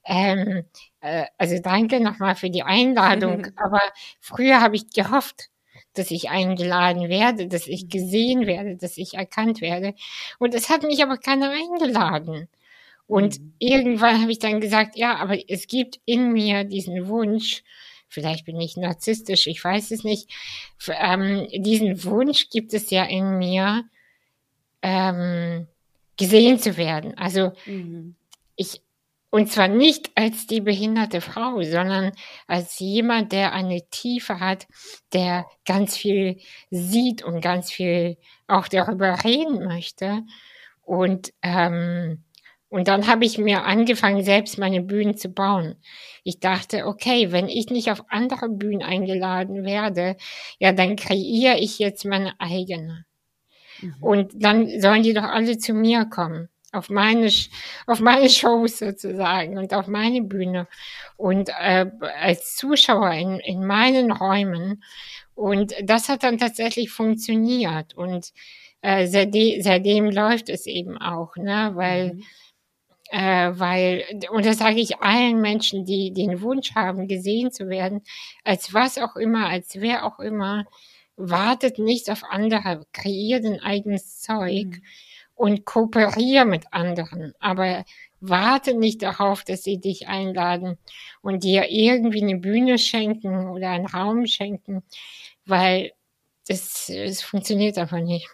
[0.06, 0.66] Ähm,
[1.02, 3.38] äh, also danke nochmal für die Einladung.
[3.40, 3.54] Mhm.
[3.58, 3.82] Aber
[4.20, 5.50] früher habe ich gehofft,
[5.94, 9.94] dass ich eingeladen werde, dass ich gesehen werde, dass ich erkannt werde.
[10.40, 12.48] Und es hat mich aber keiner eingeladen.
[13.08, 13.54] Und mhm.
[13.60, 17.64] irgendwann habe ich dann gesagt, ja, aber es gibt in mir diesen Wunsch,
[18.08, 20.30] vielleicht bin ich narzisstisch, ich weiß es nicht,
[20.88, 23.84] ähm, diesen Wunsch gibt es ja in mir,
[24.82, 25.68] ähm,
[26.18, 27.18] gesehen zu werden.
[27.18, 28.16] Also mhm.
[28.56, 28.82] ich,
[29.34, 32.12] und zwar nicht als die behinderte Frau, sondern
[32.46, 34.68] als jemand, der eine Tiefe hat,
[35.12, 36.38] der ganz viel
[36.70, 40.22] sieht und ganz viel auch darüber reden möchte.
[40.84, 42.24] Und ähm,
[42.70, 45.78] und dann habe ich mir angefangen, selbst meine Bühnen zu bauen.
[46.24, 50.16] Ich dachte, okay, wenn ich nicht auf andere Bühnen eingeladen werde,
[50.60, 53.06] ja, dann kreiere ich jetzt meine eigene.
[53.82, 53.96] Mhm.
[54.00, 56.50] Und dann sollen die doch alle zu mir kommen.
[56.74, 57.32] Auf meine,
[57.88, 60.68] auf meine Shows sozusagen und auf meine Bühne
[61.18, 61.86] und äh,
[62.20, 64.84] als Zuschauer in, in meinen Räumen.
[65.36, 67.94] Und das hat dann tatsächlich funktioniert.
[67.96, 68.34] Und
[68.82, 71.72] äh, seitdem, seitdem läuft es eben auch, ne?
[71.76, 72.24] Weil mhm
[73.14, 78.02] äh, weil, und das sage ich allen Menschen, die den Wunsch haben, gesehen zu werden,
[78.44, 80.66] als was auch immer, als wer auch immer,
[81.16, 84.82] wartet nicht auf andere, kreiert ein eigenes Zeug mhm.
[85.36, 87.86] Und kooperiere mit anderen, aber
[88.20, 90.78] warte nicht darauf, dass sie dich einladen
[91.22, 94.84] und dir irgendwie eine Bühne schenken oder einen Raum schenken,
[95.46, 95.92] weil
[96.48, 98.30] es, es funktioniert einfach nicht.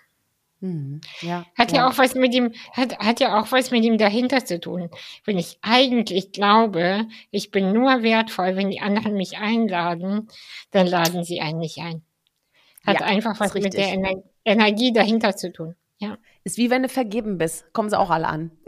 [0.62, 1.00] Mhm.
[1.22, 1.78] Ja, hat ja.
[1.78, 1.90] ja.
[1.90, 4.90] auch was mit dem, hat, hat ja auch was mit dem dahinter zu tun.
[5.24, 10.28] Wenn ich eigentlich glaube, ich bin nur wertvoll, wenn die anderen mich einladen,
[10.72, 12.04] dann laden sie einen nicht ein.
[12.86, 15.76] Hat ja, einfach was mit der Ener Energie dahinter zu tun.
[16.00, 16.18] Ja.
[16.44, 18.52] Ist wie wenn du vergeben bist, kommen sie auch alle an.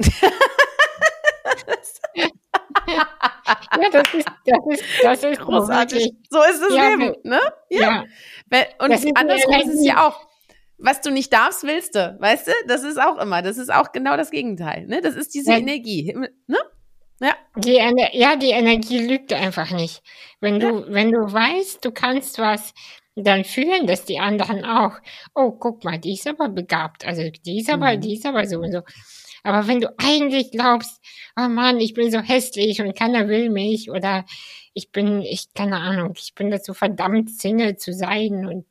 [2.88, 6.14] ja, das ist, das ist, das ist großartig.
[6.30, 7.40] So ist das ja, Leben, ne?
[7.70, 8.06] Ja.
[8.52, 8.66] ja.
[8.80, 10.28] Und andersrum ist es ja auch
[10.84, 12.18] was du nicht darfst, willst du.
[12.20, 12.52] Weißt du?
[12.68, 14.88] Das ist auch immer, das ist auch genau das Gegenteil.
[14.88, 15.02] Ne?
[15.02, 15.58] Das ist diese ja.
[15.58, 16.14] Energie.
[16.48, 16.58] Ne?
[17.20, 17.36] Ja.
[17.56, 17.74] Die,
[18.14, 20.02] ja, die Energie lügt einfach nicht.
[20.40, 20.86] Wenn du, ja.
[20.88, 22.74] wenn du weißt, du kannst was,
[23.16, 24.94] dann fühlen das die anderen auch.
[25.36, 27.06] Oh, guck mal, die ist aber begabt.
[27.06, 28.02] Also die ist aber, mhm.
[28.02, 28.82] die ist aber so und so.
[29.44, 31.02] Aber wenn du eigentlich glaubst,
[31.38, 34.26] oh Mann, ich bin so hässlich und keiner will mich oder
[34.74, 38.66] ich bin, ich, keine Ahnung, ich bin dazu verdammt, Single zu sein und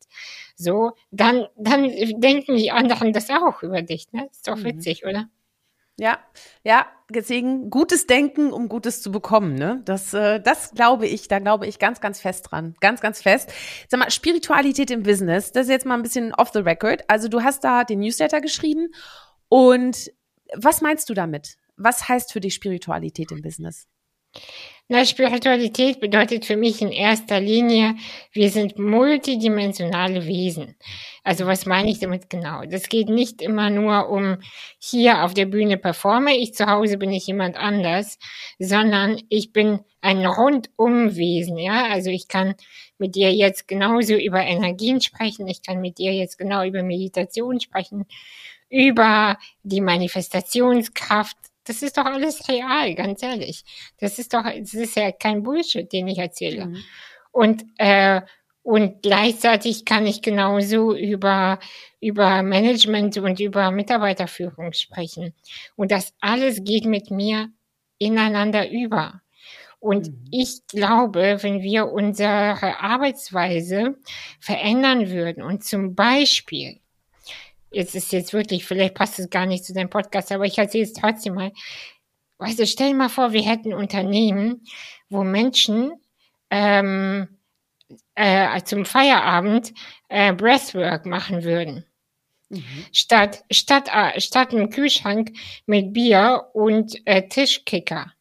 [0.56, 4.28] so, dann, dann denken die anderen das auch über dich, ne?
[4.30, 4.64] Ist doch mhm.
[4.64, 5.28] witzig, oder?
[5.98, 6.18] Ja,
[6.64, 9.82] ja, deswegen gutes Denken, um Gutes zu bekommen, ne?
[9.84, 12.74] Das, äh, das glaube ich, da glaube ich ganz, ganz fest dran.
[12.80, 13.52] Ganz, ganz fest.
[13.88, 17.02] Sag mal, Spiritualität im Business, das ist jetzt mal ein bisschen off the record.
[17.08, 18.88] Also du hast da den Newsletter geschrieben
[19.48, 20.10] und
[20.54, 21.56] was meinst du damit?
[21.76, 23.86] Was heißt für dich Spiritualität im Business?
[24.92, 27.94] Na, Spiritualität bedeutet für mich in erster Linie,
[28.32, 30.74] wir sind multidimensionale Wesen.
[31.22, 32.64] Also was meine ich damit genau?
[32.64, 34.38] Das geht nicht immer nur um
[34.80, 38.18] hier auf der Bühne performe ich, zu Hause bin ich jemand anders,
[38.58, 41.86] sondern ich bin ein Rundumwesen, ja?
[41.86, 42.56] Also ich kann
[42.98, 47.60] mit dir jetzt genauso über Energien sprechen, ich kann mit dir jetzt genau über Meditation
[47.60, 48.06] sprechen,
[48.68, 53.64] über die Manifestationskraft das ist doch alles real, ganz ehrlich.
[53.98, 56.66] Das ist doch, das ist ja kein Bullshit, den ich erzähle.
[56.66, 56.76] Mhm.
[57.32, 58.22] Und, äh,
[58.62, 61.58] und gleichzeitig kann ich genauso über,
[62.00, 65.34] über Management und über Mitarbeiterführung sprechen.
[65.76, 67.48] Und das alles geht mit mir
[67.98, 69.22] ineinander über.
[69.78, 70.24] Und mhm.
[70.30, 73.96] ich glaube, wenn wir unsere Arbeitsweise
[74.38, 76.80] verändern würden und zum Beispiel
[77.70, 80.84] jetzt ist jetzt wirklich, vielleicht passt es gar nicht zu deinem Podcast, aber ich erzähle
[80.84, 81.52] es trotzdem mal.
[82.56, 84.64] Du, stell dir mal vor, wir hätten Unternehmen,
[85.10, 85.92] wo Menschen
[86.50, 87.28] ähm,
[88.14, 89.72] äh, zum Feierabend
[90.08, 91.84] äh, Breathwork machen würden.
[92.48, 92.86] Mhm.
[92.92, 95.32] Statt, statt, äh, statt einem Kühlschrank
[95.66, 98.12] mit Bier und äh, Tischkicker.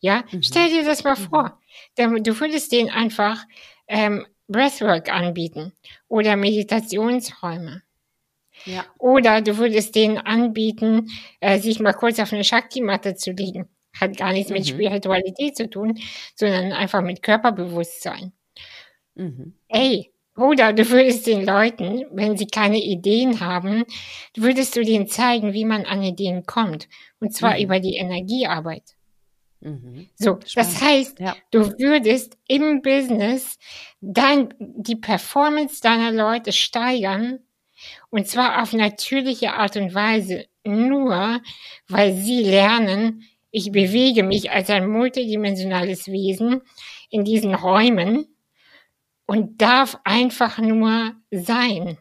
[0.00, 0.42] Ja, mhm.
[0.42, 1.28] stell dir das mal mhm.
[1.28, 1.60] vor.
[1.96, 3.44] Du würdest denen einfach
[3.88, 5.72] ähm, Breathwork anbieten
[6.08, 7.83] oder Meditationsräume.
[8.66, 8.84] Ja.
[8.98, 13.68] Oder du würdest denen anbieten, äh, sich mal kurz auf eine Shakti-Matte zu legen.
[13.98, 14.56] Hat gar nichts mhm.
[14.56, 15.98] mit Spiritualität zu tun,
[16.34, 18.32] sondern einfach mit Körperbewusstsein.
[19.14, 19.54] Mhm.
[19.68, 23.84] Ey, oder du würdest den Leuten, wenn sie keine Ideen haben,
[24.36, 26.88] würdest du denen zeigen, wie man an Ideen kommt.
[27.20, 27.64] Und zwar mhm.
[27.64, 28.96] über die Energiearbeit.
[29.60, 30.08] Mhm.
[30.16, 30.56] So, Spannend.
[30.56, 31.36] das heißt, ja.
[31.52, 33.58] du würdest im Business
[34.00, 37.38] dein, die Performance deiner Leute steigern.
[38.10, 40.46] Und zwar auf natürliche Art und Weise.
[40.64, 41.40] Nur,
[41.88, 46.62] weil sie lernen, ich bewege mich als ein multidimensionales Wesen
[47.10, 48.26] in diesen Räumen
[49.26, 51.98] und darf einfach nur sein.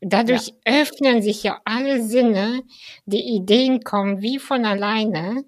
[0.00, 0.80] Und dadurch ja.
[0.80, 2.62] öffnen sich ja alle Sinne,
[3.04, 5.44] die Ideen kommen wie von alleine.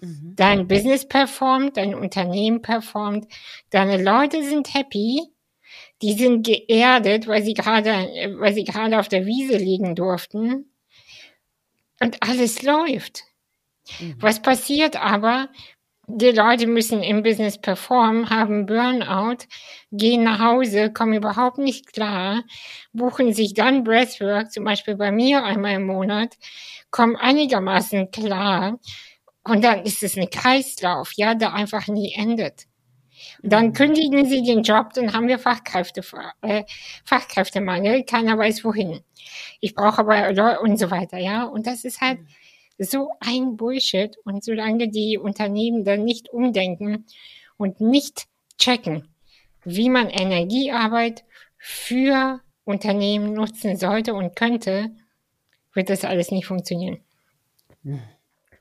[0.00, 0.34] Mhm.
[0.36, 3.26] Dein Business performt, dein Unternehmen performt,
[3.70, 5.22] deine Leute sind happy,
[6.02, 7.90] die sind geerdet, weil sie gerade,
[8.38, 10.72] weil sie gerade auf der Wiese liegen durften.
[12.00, 13.22] Und alles läuft.
[14.00, 14.16] Mhm.
[14.18, 15.48] Was passiert aber,
[16.08, 19.46] die Leute müssen im Business performen, haben Burnout,
[19.92, 22.42] gehen nach Hause, kommen überhaupt nicht klar,
[22.92, 26.36] buchen sich dann Breathwork, zum Beispiel bei mir einmal im Monat,
[26.90, 28.78] kommen einigermaßen klar
[29.44, 32.66] und dann ist es ein Kreislauf, ja, der einfach nie endet.
[33.42, 33.72] Dann mhm.
[33.72, 36.02] kündigen sie den Job, dann haben wir Fachkräfte,
[36.42, 36.64] äh,
[37.04, 39.00] Fachkräftemangel, keiner weiß wohin.
[39.60, 41.44] Ich brauche aber und so weiter, ja.
[41.44, 42.26] Und das ist halt, mhm
[42.78, 44.16] so ein Bullshit.
[44.24, 47.06] Und solange die Unternehmen dann nicht umdenken
[47.56, 48.26] und nicht
[48.58, 49.08] checken,
[49.64, 51.24] wie man Energiearbeit
[51.58, 54.90] für Unternehmen nutzen sollte und könnte,
[55.74, 57.00] wird das alles nicht funktionieren.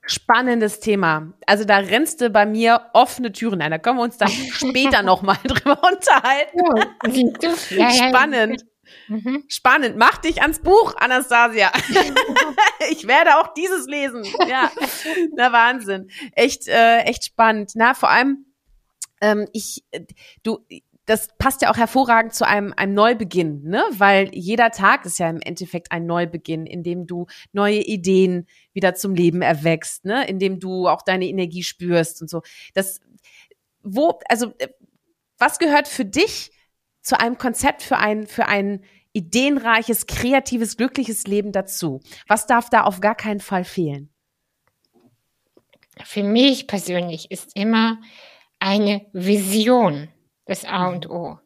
[0.05, 1.33] Spannendes Thema.
[1.45, 3.71] Also da rennst du bei mir offene Türen ein.
[3.71, 6.59] Da können wir uns dann später nochmal drüber unterhalten.
[7.69, 8.65] Ja, Spannend.
[9.07, 9.45] Mhm.
[9.47, 9.97] Spannend.
[9.97, 11.71] Mach dich ans Buch, Anastasia.
[12.91, 14.25] ich werde auch dieses lesen.
[14.49, 14.71] Ja,
[15.35, 16.09] na Wahnsinn.
[16.33, 17.71] Echt, äh, echt spannend.
[17.75, 18.45] Na, vor allem,
[19.21, 19.83] ähm, ich,
[20.43, 20.65] du,
[21.05, 23.83] das passt ja auch hervorragend zu einem, einem Neubeginn, ne?
[23.91, 28.93] Weil jeder Tag ist ja im Endeffekt ein Neubeginn, in dem du neue Ideen wieder
[28.93, 30.27] zum Leben erwächst, ne?
[30.27, 32.41] In dem du auch deine Energie spürst und so.
[32.73, 32.99] Das,
[33.81, 34.69] wo, also, äh,
[35.39, 36.51] was gehört für dich
[37.01, 38.83] zu einem Konzept für ein, für ein
[39.13, 41.99] ideenreiches, kreatives, glückliches Leben dazu?
[42.27, 44.09] Was darf da auf gar keinen Fall fehlen?
[46.03, 47.99] Für mich persönlich ist immer
[48.59, 50.07] eine Vision
[50.45, 51.39] das A und O.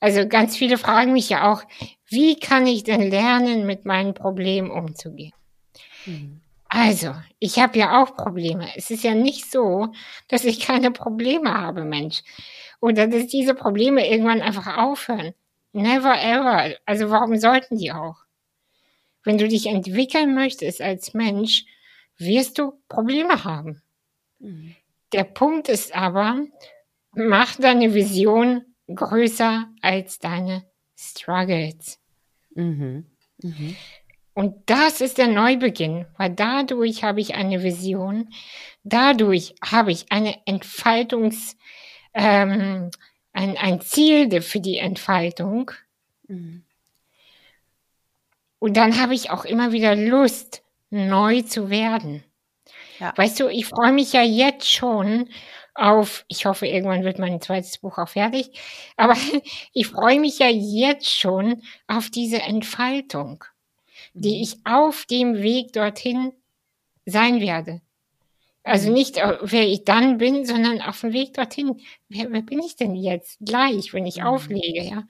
[0.00, 1.62] Also ganz viele fragen mich ja auch,
[2.08, 5.32] wie kann ich denn lernen, mit meinen Problemen umzugehen?
[6.06, 6.40] Mhm.
[6.72, 8.68] Also, ich habe ja auch Probleme.
[8.76, 9.88] Es ist ja nicht so,
[10.28, 12.22] dass ich keine Probleme habe, Mensch.
[12.80, 15.34] Oder dass diese Probleme irgendwann einfach aufhören.
[15.72, 16.76] Never ever.
[16.86, 18.16] Also warum sollten die auch?
[19.24, 21.64] Wenn du dich entwickeln möchtest als Mensch,
[22.16, 23.82] wirst du Probleme haben.
[24.38, 24.76] Mhm.
[25.12, 26.46] Der Punkt ist aber,
[27.12, 28.62] mach deine Vision
[28.94, 30.64] größer als deine
[30.96, 31.98] Struggles.
[32.54, 33.06] Mhm.
[33.42, 33.76] Mhm.
[34.34, 38.30] Und das ist der Neubeginn, weil dadurch habe ich eine Vision,
[38.84, 41.56] dadurch habe ich eine Entfaltungs,
[42.14, 42.90] ähm,
[43.32, 45.72] ein, ein Ziel für die Entfaltung.
[46.28, 46.64] Mhm.
[48.58, 52.24] Und dann habe ich auch immer wieder Lust, neu zu werden.
[52.98, 53.12] Ja.
[53.16, 55.28] Weißt du, ich freue mich ja jetzt schon
[55.80, 58.50] auf, ich hoffe, irgendwann wird mein zweites Buch auch fertig,
[58.96, 59.14] aber
[59.72, 63.44] ich freue mich ja jetzt schon auf diese Entfaltung,
[64.12, 64.42] die mhm.
[64.42, 66.32] ich auf dem Weg dorthin
[67.06, 67.80] sein werde.
[68.62, 68.94] Also mhm.
[68.94, 71.80] nicht, äh, wer ich dann bin, sondern auf dem Weg dorthin.
[72.08, 74.26] Wer, wer bin ich denn jetzt gleich, wenn ich mhm.
[74.26, 75.04] auflege, ja?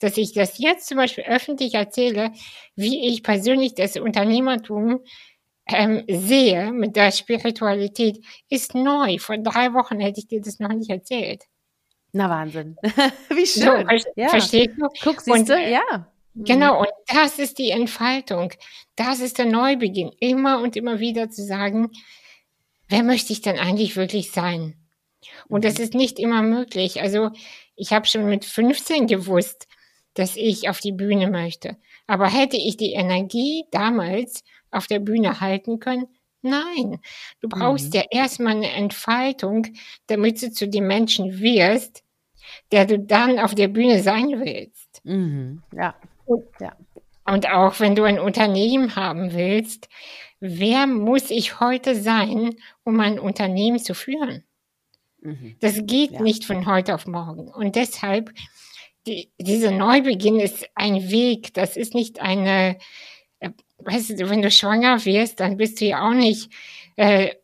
[0.00, 2.32] Dass ich das jetzt zum Beispiel öffentlich erzähle,
[2.74, 5.00] wie ich persönlich das Unternehmertum
[5.72, 9.18] ähm, sehe mit der Spiritualität, ist neu.
[9.18, 11.44] Vor drei Wochen hätte ich dir das noch nicht erzählt.
[12.12, 12.76] Na Wahnsinn.
[13.30, 13.86] wie schön.
[13.86, 14.28] So, ja.
[14.28, 14.88] Verstehst du?
[15.02, 15.54] Guck, siehst du?
[15.54, 16.06] Äh, ja.
[16.34, 18.52] Genau, und das ist die Entfaltung.
[18.96, 20.12] Das ist der Neubeginn.
[20.20, 21.90] Immer und immer wieder zu sagen,
[22.88, 24.76] wer möchte ich denn eigentlich wirklich sein?
[25.48, 25.84] Und das mhm.
[25.84, 27.00] ist nicht immer möglich.
[27.02, 27.30] Also
[27.76, 29.66] ich habe schon mit 15 gewusst,
[30.14, 31.76] dass ich auf die Bühne möchte.
[32.06, 36.06] Aber hätte ich die Energie damals auf der Bühne halten können?
[36.42, 37.00] Nein,
[37.40, 38.00] du brauchst mhm.
[38.00, 39.66] ja erstmal eine Entfaltung,
[40.06, 42.02] damit du zu dem Menschen wirst,
[42.72, 45.04] der du dann auf der Bühne sein willst.
[45.04, 45.62] Mhm.
[45.74, 45.94] Ja.
[46.24, 46.76] Und, ja.
[47.26, 49.88] Und auch wenn du ein Unternehmen haben willst,
[50.40, 54.44] wer muss ich heute sein, um ein Unternehmen zu führen?
[55.20, 55.56] Mhm.
[55.60, 56.22] Das geht ja.
[56.22, 57.48] nicht von heute auf morgen.
[57.48, 58.32] Und deshalb,
[59.06, 62.78] die, dieser Neubeginn ist ein Weg, das ist nicht eine,
[63.84, 66.50] weißt du, wenn du schwanger wirst, dann bist du ja auch nicht,
[66.96, 67.34] äh,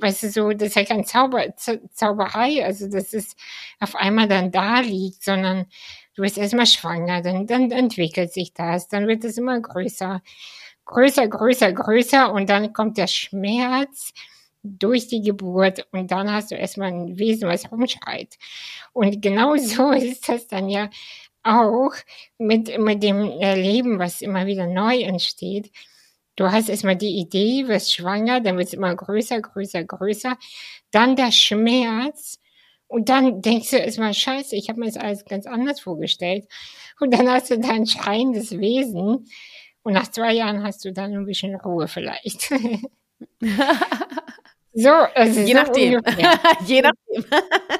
[0.00, 3.38] weißt du, so, das ist ja kein Zauber, Zauberei, also das ist
[3.80, 5.66] auf einmal dann da liegt, sondern
[6.14, 10.22] du bist erstmal schwanger, dann, dann entwickelt sich das, dann wird es immer größer,
[10.84, 14.12] größer, größer, größer und dann kommt der Schmerz
[14.62, 18.38] durch die Geburt und dann hast du erstmal ein Wesen, was rumschreit.
[18.92, 20.88] Und genau so ist das dann ja
[21.42, 21.92] auch
[22.38, 25.70] mit, mit dem Leben, was immer wieder neu entsteht.
[26.36, 30.38] Du hast erstmal die Idee, wirst schwanger, dann wird es immer größer, größer, größer.
[30.90, 32.38] Dann der Schmerz.
[32.86, 36.46] Und dann denkst du erstmal, scheiße, ich habe mir das alles ganz anders vorgestellt.
[37.00, 39.26] Und dann hast du dein schreiendes Wesen.
[39.82, 42.50] Und nach zwei Jahren hast du dann ein bisschen Ruhe vielleicht.
[44.74, 45.92] so, also je so nachdem.
[46.66, 47.24] je nachdem.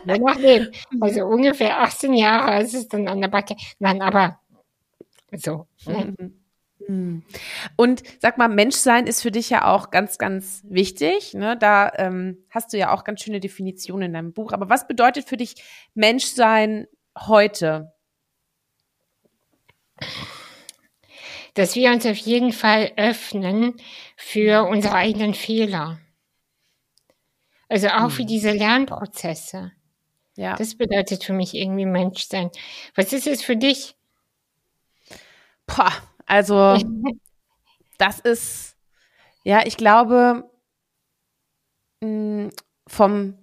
[0.04, 0.68] je nachdem.
[1.00, 3.56] Also ungefähr 18 Jahre ist es dann an der Backe.
[3.78, 4.38] Nein, aber
[5.32, 5.66] so.
[5.86, 6.14] Ne?
[6.18, 6.42] Mhm.
[6.86, 7.22] Hm.
[7.76, 11.34] Und sag mal, Menschsein ist für dich ja auch ganz, ganz wichtig.
[11.34, 11.56] Ne?
[11.56, 14.52] Da ähm, hast du ja auch ganz schöne Definitionen in deinem Buch.
[14.52, 15.54] Aber was bedeutet für dich
[15.94, 16.86] Menschsein
[17.18, 17.92] heute?
[21.54, 23.74] Dass wir uns auf jeden Fall öffnen
[24.16, 25.98] für unsere eigenen Fehler.
[27.72, 28.26] Also auch für hm.
[28.26, 29.72] diese Lernprozesse.
[30.36, 30.56] Ja.
[30.56, 32.50] Das bedeutet für mich irgendwie Menschsein.
[32.94, 33.96] Was ist es für dich?
[35.66, 35.90] Boah,
[36.26, 36.76] also,
[37.98, 38.76] das ist,
[39.42, 40.50] ja, ich glaube,
[42.02, 42.48] mm,
[42.86, 43.38] vom,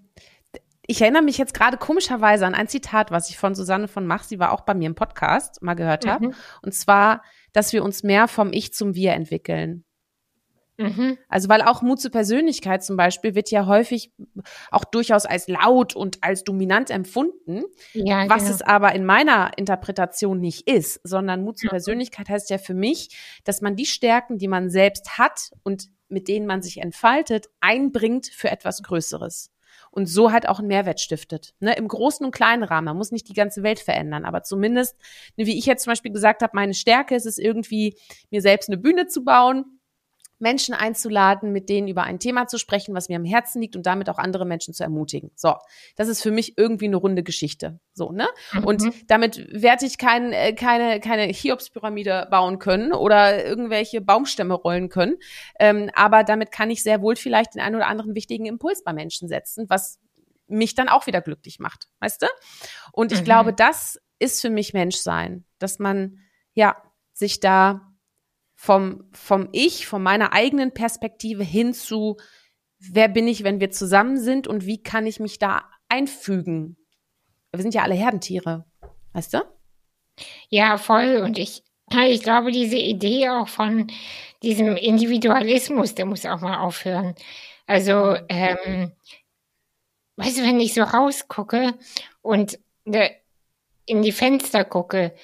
[0.85, 4.21] ich erinnere mich jetzt gerade komischerweise an ein Zitat, was ich von Susanne von Mach,
[4.21, 6.27] sie war auch bei mir im Podcast, mal gehört habe.
[6.27, 6.35] Mhm.
[6.61, 9.85] Und zwar, dass wir uns mehr vom Ich zum Wir entwickeln.
[10.79, 11.17] Mhm.
[11.27, 14.13] Also weil auch Mut zur Persönlichkeit zum Beispiel wird ja häufig
[14.71, 17.63] auch durchaus als laut und als dominant empfunden,
[17.93, 18.55] ja, was genau.
[18.55, 21.69] es aber in meiner Interpretation nicht ist, sondern Mut zur.
[21.69, 23.09] Persönlichkeit heißt ja für mich,
[23.43, 28.27] dass man die Stärken, die man selbst hat und mit denen man sich entfaltet, einbringt
[28.27, 29.51] für etwas Größeres
[29.91, 31.53] und so halt auch einen Mehrwert stiftet.
[31.59, 31.75] Ne?
[31.75, 32.85] Im großen und kleinen Rahmen.
[32.85, 34.95] Man muss nicht die ganze Welt verändern, aber zumindest,
[35.35, 37.95] ne, wie ich jetzt zum Beispiel gesagt habe, meine Stärke ist es irgendwie,
[38.29, 39.78] mir selbst eine Bühne zu bauen,
[40.39, 43.85] Menschen einzuladen, mit denen über ein Thema zu sprechen, was mir am Herzen liegt und
[43.85, 45.31] damit auch andere Menschen zu ermutigen.
[45.35, 45.55] So,
[45.95, 47.79] das ist für mich irgendwie eine runde Geschichte.
[47.93, 48.27] So, ne?
[48.53, 48.63] Mhm.
[48.63, 54.89] Und damit werde ich kein, äh, keine, keine Hiobspyramide bauen können oder irgendwelche Baumstämme rollen
[54.89, 55.17] können.
[55.59, 58.93] Ähm, aber damit kann ich sehr wohl vielleicht den einen oder anderen wichtigen Impuls bei
[58.93, 59.99] Menschen setzen, was
[60.47, 61.89] mich dann auch wieder glücklich macht.
[61.99, 62.27] Weißt du?
[62.91, 63.25] Und ich mhm.
[63.25, 66.19] glaube, das ist für mich Menschsein, dass man,
[66.53, 66.77] ja,
[67.13, 67.88] sich da
[68.61, 72.17] vom, vom Ich, von meiner eigenen Perspektive hin zu,
[72.77, 76.75] wer bin ich, wenn wir zusammen sind und wie kann ich mich da einfügen?
[77.53, 78.65] Wir sind ja alle Herdentiere,
[79.13, 79.43] weißt du?
[80.49, 81.21] Ja, voll.
[81.23, 83.89] Und ich, ich glaube, diese Idee auch von
[84.43, 87.15] diesem Individualismus, der muss auch mal aufhören.
[87.65, 88.91] Also, ähm,
[90.17, 91.75] weißt du, wenn ich so rausgucke
[92.21, 93.09] und ne,
[93.85, 95.15] in die Fenster gucke,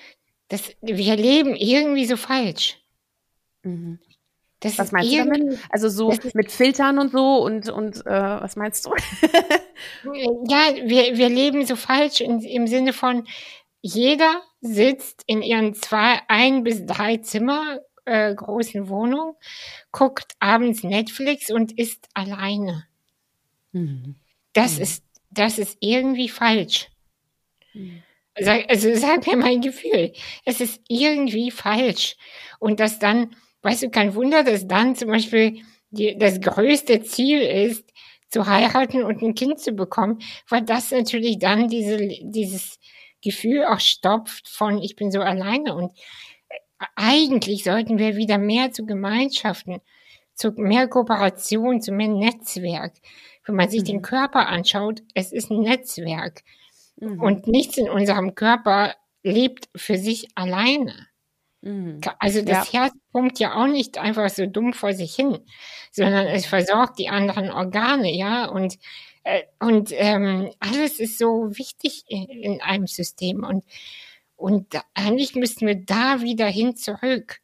[0.47, 2.79] das, wir leben irgendwie so falsch.
[3.65, 3.99] Mhm.
[4.61, 5.59] Das was meinst du damit?
[5.69, 8.91] Also so mit Filtern und so und, und äh, was meinst du?
[10.47, 13.27] ja, wir, wir leben so falsch in, im Sinne von,
[13.81, 19.35] jeder sitzt in ihren zwei, ein bis drei Zimmer äh, großen Wohnung,
[19.91, 22.87] guckt abends Netflix und ist alleine.
[23.73, 24.15] Mhm.
[24.53, 24.83] Das mhm.
[24.83, 26.89] ist, das ist irgendwie falsch.
[27.73, 28.01] Mhm.
[28.39, 30.13] Sag, also sag mir mein Gefühl.
[30.43, 32.17] Es ist irgendwie falsch.
[32.59, 37.41] Und dass dann Weißt du, kein Wunder, dass dann zum Beispiel die, das größte Ziel
[37.41, 37.91] ist,
[38.29, 42.77] zu heiraten und ein Kind zu bekommen, weil das natürlich dann diese, dieses
[43.23, 45.73] Gefühl auch stopft von, ich bin so alleine.
[45.73, 45.93] Und
[46.47, 49.81] äh, eigentlich sollten wir wieder mehr zu Gemeinschaften,
[50.35, 52.93] zu mehr Kooperation, zu mehr Netzwerk.
[53.47, 53.85] Wenn man sich mhm.
[53.85, 56.43] den Körper anschaut, es ist ein Netzwerk.
[56.97, 57.19] Mhm.
[57.19, 61.07] Und nichts in unserem Körper lebt für sich alleine.
[61.65, 61.99] Mhm.
[62.19, 62.81] Also das ja.
[62.81, 65.39] Herz pumpt ja auch nicht einfach so dumm vor sich hin,
[65.91, 68.77] sondern es versorgt die anderen Organe, ja, und
[69.23, 73.65] äh, und ähm, alles ist so wichtig in, in einem System und
[74.35, 77.39] und eigentlich müssten wir da wieder hin zurück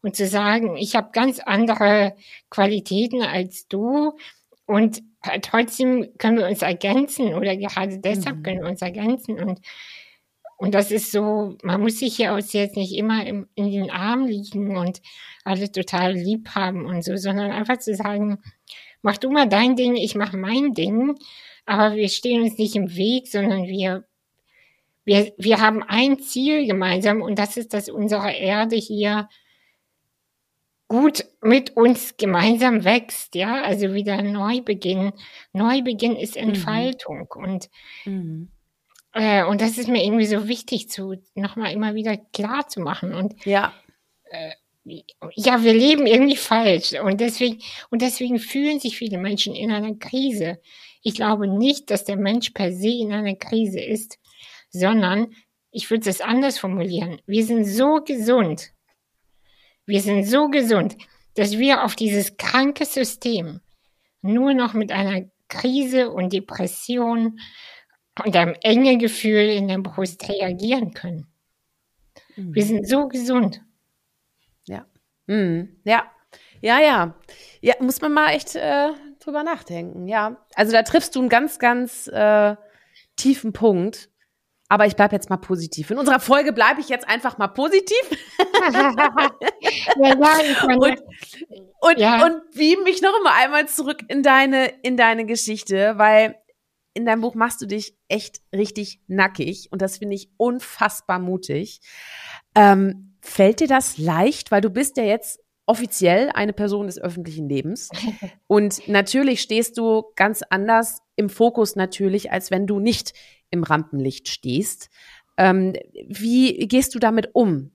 [0.00, 2.14] und zu sagen, ich habe ganz andere
[2.50, 4.16] Qualitäten als du
[4.66, 5.02] und
[5.42, 8.42] trotzdem können wir uns ergänzen oder gerade deshalb mhm.
[8.44, 9.60] können wir uns ergänzen und
[10.56, 13.90] Und das ist so, man muss sich ja aus jetzt nicht immer im, in den
[13.90, 15.02] Arm liegen und
[15.44, 18.38] alle total lieb haben und so, sondern einfach zu sagen,
[19.02, 21.14] mach du mal dein Ding, ich mach mein Ding,
[21.66, 24.04] aber wir stehen uns nicht im Weg, sondern wir,
[25.04, 29.28] wir, wir haben ein Ziel gemeinsam und das ist, dass unsere Erde hier
[30.88, 35.12] gut mit uns gemeinsam wächst, ja, also wieder Neubeginn.
[35.52, 36.42] Neubeginn ist mhm.
[36.42, 37.44] Entfaltung mhm.
[37.44, 37.70] und
[38.04, 38.48] mhm.
[39.16, 43.14] Äh, und das ist mir irgendwie so wichtig zu nochmal immer wieder klar zu machen
[43.14, 43.72] und ja.
[44.30, 44.50] Äh,
[45.34, 47.60] ja, wir leben irgendwie falsch und deswegen
[47.90, 50.60] und deswegen fühlen sich viele Menschen in einer Krise.
[51.02, 54.18] Ich glaube nicht, dass der Mensch per se in einer Krise ist,
[54.68, 55.34] sondern
[55.72, 57.20] ich würde es anders formulieren.
[57.26, 58.70] Wir sind so gesund,
[59.86, 60.94] wir sind so gesund,
[61.34, 63.60] dass wir auf dieses kranke System
[64.20, 67.40] nur noch mit einer Krise und Depression
[68.24, 71.26] und einem enge Gefühl in der Brust reagieren können.
[72.36, 72.54] Mhm.
[72.54, 73.62] Wir sind so gesund.
[74.66, 74.86] Ja.
[75.26, 75.76] Mhm.
[75.84, 76.10] Ja.
[76.60, 77.14] Ja, ja.
[77.60, 78.90] Ja, muss man mal echt äh,
[79.20, 80.08] drüber nachdenken.
[80.08, 80.36] Ja.
[80.54, 82.56] Also da triffst du einen ganz, ganz äh,
[83.16, 84.08] tiefen Punkt.
[84.68, 85.92] Aber ich bleibe jetzt mal positiv.
[85.92, 87.96] In unserer Folge bleibe ich jetzt einfach mal positiv.
[88.72, 90.10] ja,
[90.64, 91.02] und,
[91.80, 92.26] und, ja.
[92.26, 96.34] und beam mich noch mal einmal zurück in deine, in deine Geschichte, weil
[96.96, 101.80] in deinem Buch machst du dich echt richtig nackig und das finde ich unfassbar mutig.
[102.54, 107.48] Ähm, fällt dir das leicht, weil du bist ja jetzt offiziell eine Person des öffentlichen
[107.48, 107.90] Lebens
[108.46, 113.12] und natürlich stehst du ganz anders im Fokus natürlich, als wenn du nicht
[113.50, 114.88] im Rampenlicht stehst.
[115.36, 115.74] Ähm,
[116.08, 117.72] wie gehst du damit um?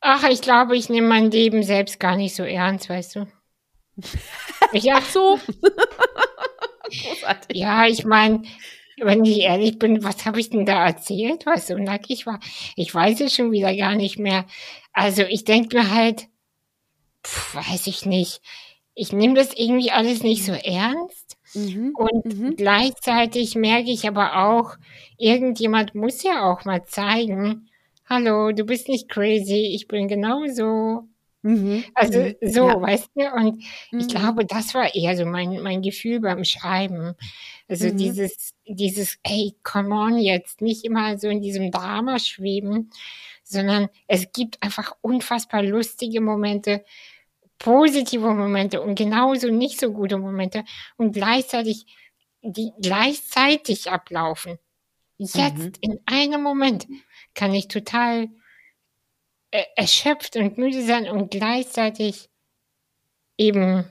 [0.00, 3.26] Ach, ich glaube, ich nehme mein Leben selbst gar nicht so ernst, weißt du.
[4.72, 5.40] Ich, Ach so.
[6.90, 7.56] Großartig.
[7.56, 8.42] Ja, ich meine,
[9.00, 12.40] wenn ich ehrlich bin, was habe ich denn da erzählt, was so nackig war?
[12.76, 14.44] Ich weiß es schon wieder gar nicht mehr.
[14.92, 16.26] Also ich denke mir halt,
[17.24, 18.40] pf, weiß ich nicht.
[18.94, 21.36] Ich nehme das irgendwie alles nicht so ernst.
[21.54, 21.94] Mhm.
[21.94, 22.56] Und mhm.
[22.56, 24.76] gleichzeitig merke ich aber auch,
[25.16, 27.70] irgendjemand muss ja auch mal zeigen,
[28.06, 31.04] hallo, du bist nicht crazy, ich bin genauso.
[31.48, 31.84] Mhm.
[31.94, 32.34] Also mhm.
[32.42, 32.80] so, ja.
[32.80, 33.32] weißt du?
[33.32, 34.00] Und mhm.
[34.00, 37.14] ich glaube, das war eher so mein, mein Gefühl beim Schreiben.
[37.68, 37.96] Also mhm.
[37.96, 42.90] dieses, dieses, hey, come on jetzt, nicht immer so in diesem Drama schweben,
[43.44, 46.84] sondern es gibt einfach unfassbar lustige Momente,
[47.58, 50.64] positive Momente und genauso nicht so gute Momente
[50.98, 51.86] und gleichzeitig,
[52.42, 54.58] die gleichzeitig ablaufen.
[55.16, 55.72] Jetzt, mhm.
[55.80, 56.86] in einem Moment,
[57.34, 58.28] kann ich total
[59.50, 62.28] erschöpft und müde sein und gleichzeitig
[63.36, 63.90] eben,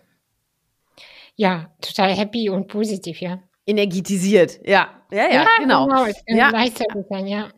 [1.36, 3.42] ja, total happy und positiv, ja.
[3.66, 5.04] Energetisiert, ja.
[5.12, 5.88] Ja, ja, ja genau.
[5.88, 6.06] genau.
[6.28, 6.50] Ja.
[6.50, 7.50] Gleichzeitig sein, ja.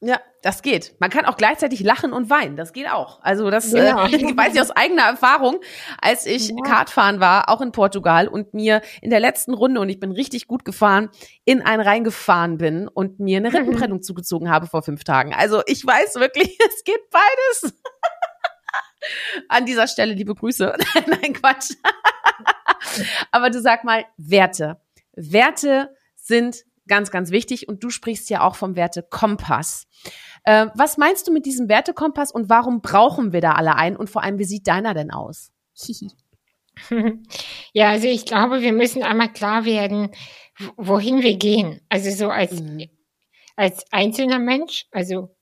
[0.00, 0.94] Ja, das geht.
[0.98, 2.56] Man kann auch gleichzeitig lachen und weinen.
[2.56, 3.20] Das geht auch.
[3.22, 4.06] Also das genau.
[4.06, 5.60] äh, weiß ich aus eigener Erfahrung,
[6.00, 6.54] als ich ja.
[6.64, 10.46] Kartfahren war, auch in Portugal und mir in der letzten Runde und ich bin richtig
[10.46, 11.10] gut gefahren,
[11.44, 15.34] in einen reingefahren bin und mir eine Rippenprellung zugezogen habe vor fünf Tagen.
[15.34, 17.74] Also ich weiß wirklich, es geht beides.
[19.50, 20.74] An dieser Stelle liebe Grüße.
[21.06, 21.74] Nein, Quatsch.
[23.32, 24.80] Aber du sag mal Werte.
[25.14, 27.68] Werte sind ganz, ganz wichtig.
[27.68, 29.86] Und du sprichst ja auch vom Wertekompass.
[30.48, 33.96] Äh, was meinst du mit diesem Wertekompass und warum brauchen wir da alle einen?
[33.96, 35.52] Und vor allem, wie sieht deiner denn aus?
[37.74, 40.10] ja, also ich glaube, wir müssen einmal klar werden,
[40.78, 41.82] wohin wir gehen.
[41.90, 42.88] Also so als, mhm.
[43.56, 45.36] als einzelner Mensch, also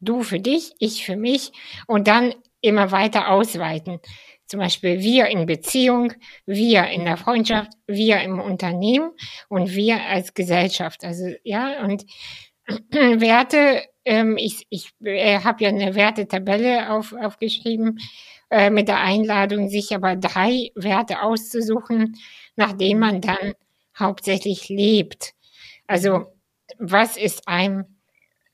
[0.00, 1.52] du für dich, ich für mich
[1.86, 4.00] und dann immer weiter ausweiten.
[4.46, 6.14] Zum Beispiel wir in Beziehung,
[6.46, 9.12] wir in der Freundschaft, wir im Unternehmen
[9.48, 11.04] und wir als Gesellschaft.
[11.04, 12.06] Also ja, und
[12.90, 17.98] Werte, ähm, ich, ich äh, habe ja eine Wertetabelle auf, aufgeschrieben
[18.50, 22.16] äh, mit der Einladung, sich aber drei Werte auszusuchen,
[22.56, 23.54] nach denen man dann
[23.98, 25.34] hauptsächlich lebt.
[25.86, 26.26] Also
[26.78, 27.84] was ist einem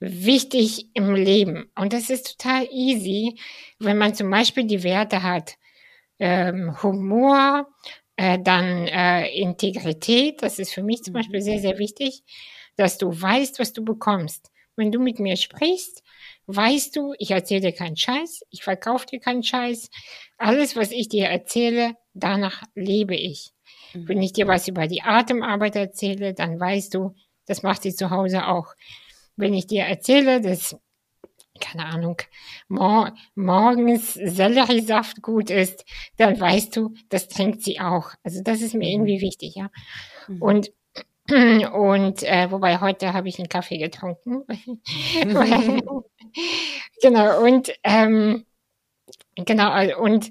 [0.01, 1.71] wichtig im Leben?
[1.77, 3.39] Und das ist total easy,
[3.79, 5.57] wenn man zum Beispiel die Werte hat
[6.19, 7.69] ähm, Humor,
[8.17, 12.23] äh, dann äh, Integrität, das ist für mich zum Beispiel sehr, sehr wichtig,
[12.77, 14.51] dass du weißt, was du bekommst.
[14.77, 16.03] Wenn du mit mir sprichst,
[16.47, 19.91] weißt du, ich erzähle dir keinen Scheiß, ich verkaufe dir keinen Scheiß.
[20.39, 23.53] Alles, was ich dir erzähle, danach lebe ich.
[23.93, 24.09] Mhm.
[24.09, 27.15] Wenn ich dir was über die Atemarbeit erzähle, dann weißt du,
[27.47, 28.75] das macht sie zu Hause auch.
[29.37, 30.77] Wenn ich dir erzähle, dass
[31.61, 32.17] keine Ahnung,
[32.69, 35.85] mor morgens Selleriesaft gut ist,
[36.17, 38.11] dann weißt du, das trinkt sie auch.
[38.25, 39.07] Also das ist mir mhm.
[39.07, 39.71] irgendwie wichtig, ja.
[40.27, 40.43] Mhm.
[40.43, 40.73] Und
[41.31, 44.45] Und äh, wobei heute habe ich einen Kaffee getrunken.
[47.01, 48.45] genau, und ähm,
[49.37, 50.31] genau, und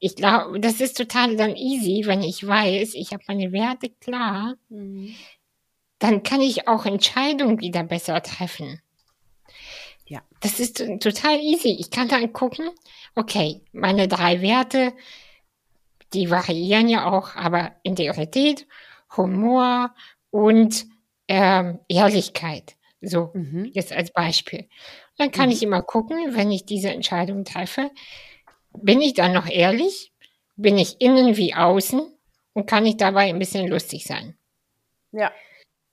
[0.00, 4.54] ich glaube, das ist total dann easy, wenn ich weiß, ich habe meine Werte klar,
[4.68, 5.14] mhm.
[5.98, 8.80] dann kann ich auch Entscheidungen wieder besser treffen.
[10.06, 10.20] Ja.
[10.40, 11.76] Das ist total easy.
[11.78, 12.68] Ich kann dann gucken,
[13.14, 14.92] okay, meine drei Werte,
[16.12, 18.66] die variieren ja auch, aber Integrität,
[19.16, 19.94] Humor
[20.34, 20.86] und
[21.28, 22.74] ähm, Ehrlichkeit.
[23.00, 23.70] So, mhm.
[23.72, 24.68] jetzt als Beispiel.
[25.16, 25.52] Dann kann mhm.
[25.52, 27.92] ich immer gucken, wenn ich diese Entscheidung treffe,
[28.76, 30.12] bin ich dann noch ehrlich?
[30.56, 32.02] Bin ich innen wie außen?
[32.52, 34.36] Und kann ich dabei ein bisschen lustig sein?
[35.12, 35.30] Ja.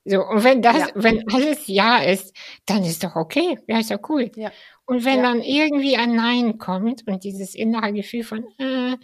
[0.06, 0.88] So, und wenn das, ja.
[0.96, 2.36] wenn alles Ja ist,
[2.66, 3.60] dann ist doch okay.
[3.68, 4.32] Ja, ist doch cool.
[4.36, 4.52] Ja.
[4.86, 5.24] Und wenn ja.
[5.24, 8.98] dann irgendwie ein Nein kommt und dieses innere Gefühl von äh,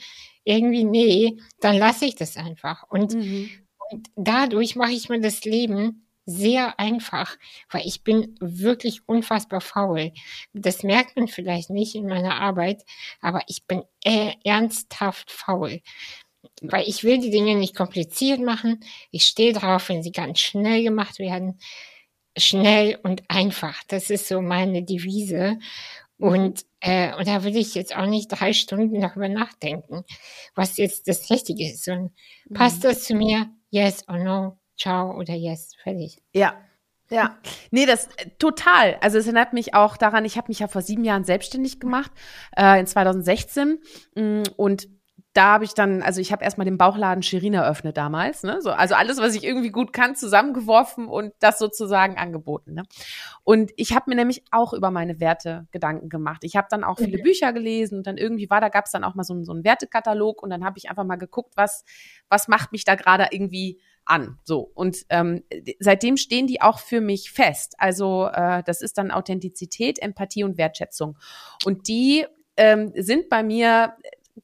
[0.43, 2.89] irgendwie nee, dann lasse ich das einfach.
[2.89, 3.51] Und, mhm.
[3.91, 7.37] Und dadurch mache ich mir das Leben sehr einfach,
[7.71, 10.11] weil ich bin wirklich unfassbar faul.
[10.53, 12.83] Das merkt man vielleicht nicht in meiner Arbeit,
[13.21, 15.81] aber ich bin äh, ernsthaft faul
[16.61, 18.79] weil ich will die Dinge nicht kompliziert machen.
[19.11, 21.59] Ich stehe drauf, wenn sie ganz schnell gemacht werden.
[22.37, 23.81] Schnell und einfach.
[23.87, 25.59] Das ist so meine Devise.
[26.19, 30.03] Und, äh, und da will ich jetzt auch nicht drei Stunden darüber nachdenken,
[30.55, 31.87] was jetzt das Richtige ist.
[31.87, 32.11] Und
[32.47, 32.53] mhm.
[32.53, 33.49] passt das zu mir?
[33.69, 34.57] Yes or no?
[34.77, 35.71] Ciao oder yes?
[35.83, 36.21] Fertig.
[36.33, 36.55] Ja,
[37.09, 37.37] ja,
[37.71, 38.97] nee, das äh, total.
[39.01, 42.11] Also es erinnert mich auch daran, ich habe mich ja vor sieben Jahren selbstständig gemacht,
[42.55, 43.79] äh, in 2016.
[44.15, 44.89] Mm, und
[45.37, 48.59] da habe ich dann, also ich habe erstmal den Bauchladen Shirin eröffnet damals, ne?
[48.59, 52.73] So, also alles, was ich irgendwie gut kann, zusammengeworfen und das sozusagen angeboten.
[52.73, 52.83] Ne?
[53.43, 56.43] Und ich habe mir nämlich auch über meine Werte Gedanken gemacht.
[56.43, 57.21] Ich habe dann auch viele mhm.
[57.21, 59.63] Bücher gelesen und dann irgendwie war, da gab es dann auch mal so, so einen
[59.63, 61.85] Wertekatalog und dann habe ich einfach mal geguckt, was,
[62.29, 64.39] was macht mich da gerade irgendwie an.
[64.43, 64.71] So.
[64.73, 65.43] Und ähm,
[65.79, 67.75] seitdem stehen die auch für mich fest.
[67.77, 71.15] Also äh, das ist dann Authentizität, Empathie und Wertschätzung.
[71.63, 72.25] Und die
[72.57, 73.93] ähm, sind bei mir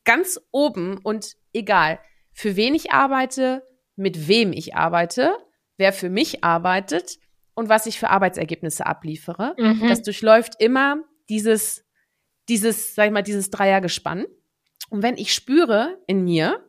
[0.03, 1.99] ganz oben und egal,
[2.33, 3.63] für wen ich arbeite,
[3.95, 5.35] mit wem ich arbeite,
[5.77, 7.17] wer für mich arbeitet
[7.53, 9.55] und was ich für Arbeitsergebnisse abliefere.
[9.57, 9.87] Mhm.
[9.87, 11.85] Das durchläuft immer dieses,
[12.49, 14.25] dieses, sag ich mal, dieses Dreiergespann.
[14.89, 16.67] Und wenn ich spüre in mir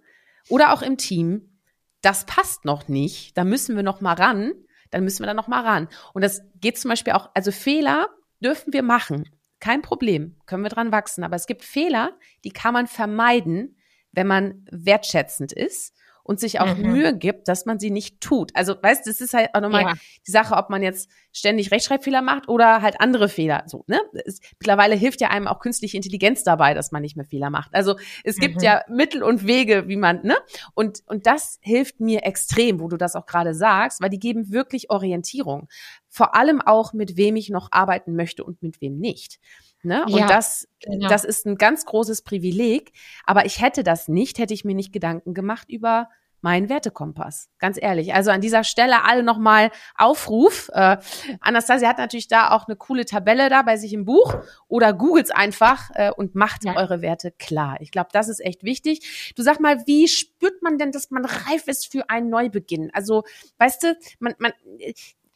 [0.49, 1.61] oder auch im Team,
[2.03, 4.53] das passt noch nicht, da müssen wir noch mal ran,
[4.91, 5.89] dann müssen wir da noch mal ran.
[6.12, 8.09] Und das geht zum Beispiel auch, also Fehler
[8.41, 9.29] dürfen wir machen.
[9.64, 11.24] Kein Problem, können wir dran wachsen.
[11.24, 13.78] Aber es gibt Fehler, die kann man vermeiden,
[14.12, 16.91] wenn man wertschätzend ist und sich auch mhm.
[16.91, 18.51] Mühe gibt, dass man sie nicht tut.
[18.55, 19.95] Also, weißt, das ist halt auch nochmal ja.
[20.27, 23.64] die Sache, ob man jetzt ständig Rechtschreibfehler macht oder halt andere Fehler.
[23.66, 24.01] So, ne?
[24.25, 27.75] Es, mittlerweile hilft ja einem auch künstliche Intelligenz dabei, dass man nicht mehr Fehler macht.
[27.75, 28.62] Also es gibt mhm.
[28.62, 30.37] ja Mittel und Wege, wie man, ne?
[30.75, 34.51] Und, und das hilft mir extrem, wo du das auch gerade sagst, weil die geben
[34.51, 35.68] wirklich Orientierung
[36.14, 39.41] vor allem auch, mit wem ich noch arbeiten möchte und mit wem nicht.
[39.85, 40.05] Ne?
[40.05, 41.09] Und ja, das, genau.
[41.09, 42.93] das ist ein ganz großes Privileg.
[43.24, 46.09] Aber ich hätte das nicht, hätte ich mir nicht Gedanken gemacht über
[46.45, 47.49] meinen Wertekompass.
[47.59, 48.12] Ganz ehrlich.
[48.12, 50.70] Also an dieser Stelle alle nochmal Aufruf.
[50.74, 50.99] Äh,
[51.41, 54.37] Anastasia hat natürlich da auch eine coole Tabelle da bei sich im Buch
[54.68, 56.76] oder googelt's einfach äh, und macht ja.
[56.76, 57.78] eure Werte klar.
[57.80, 59.32] Ich glaube, das ist echt wichtig.
[59.37, 62.91] Du sag mal, wie spürt man denn, dass man reif ist für einen Neubeginn?
[62.93, 63.24] Also,
[63.57, 64.53] weißt du, man, man,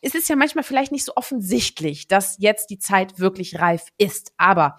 [0.00, 4.32] es ist ja manchmal vielleicht nicht so offensichtlich, dass jetzt die Zeit wirklich reif ist.
[4.36, 4.76] Aber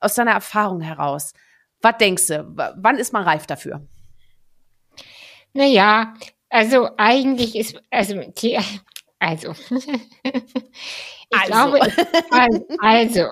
[0.00, 1.32] aus deiner Erfahrung heraus,
[1.80, 2.46] was denkst du,
[2.76, 3.86] wann ist man reif dafür?
[5.52, 6.14] Naja,
[6.48, 8.58] also eigentlich ist, also, die,
[9.18, 10.40] also, ich
[11.30, 11.46] also.
[11.46, 11.80] glaube,
[12.80, 13.28] also,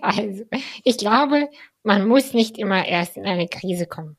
[0.00, 0.44] also,
[0.84, 1.50] ich glaube,
[1.82, 4.16] man muss nicht immer erst in eine Krise kommen.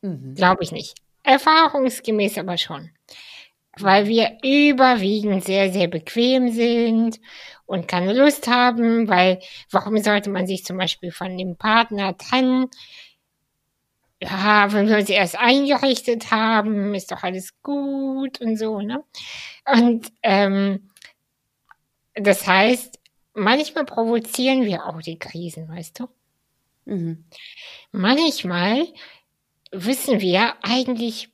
[0.00, 0.34] Mhm.
[0.34, 0.98] Glaube ich nicht.
[1.22, 2.90] Erfahrungsgemäß aber schon
[3.78, 7.20] weil wir überwiegend sehr, sehr bequem sind
[7.66, 12.68] und keine Lust haben, weil warum sollte man sich zum Beispiel von dem Partner trennen?
[14.20, 19.02] Ja, wenn wir uns erst eingerichtet haben, ist doch alles gut und so, ne?
[19.66, 20.90] Und ähm,
[22.14, 23.00] das heißt,
[23.34, 26.08] manchmal provozieren wir auch die Krisen, weißt du?
[26.84, 27.24] Mhm.
[27.90, 28.86] Manchmal
[29.70, 31.30] wissen wir, eigentlich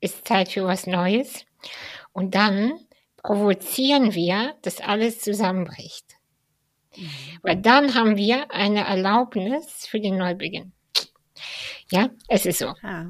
[0.00, 1.44] ist Zeit für was Neues.
[2.12, 2.78] Und dann
[3.22, 6.06] provozieren wir, dass alles zusammenbricht.
[6.96, 7.10] Mhm.
[7.42, 10.72] Weil dann haben wir eine Erlaubnis für den Neubeginn.
[11.90, 12.74] Ja, es ist so.
[12.82, 13.06] Ah.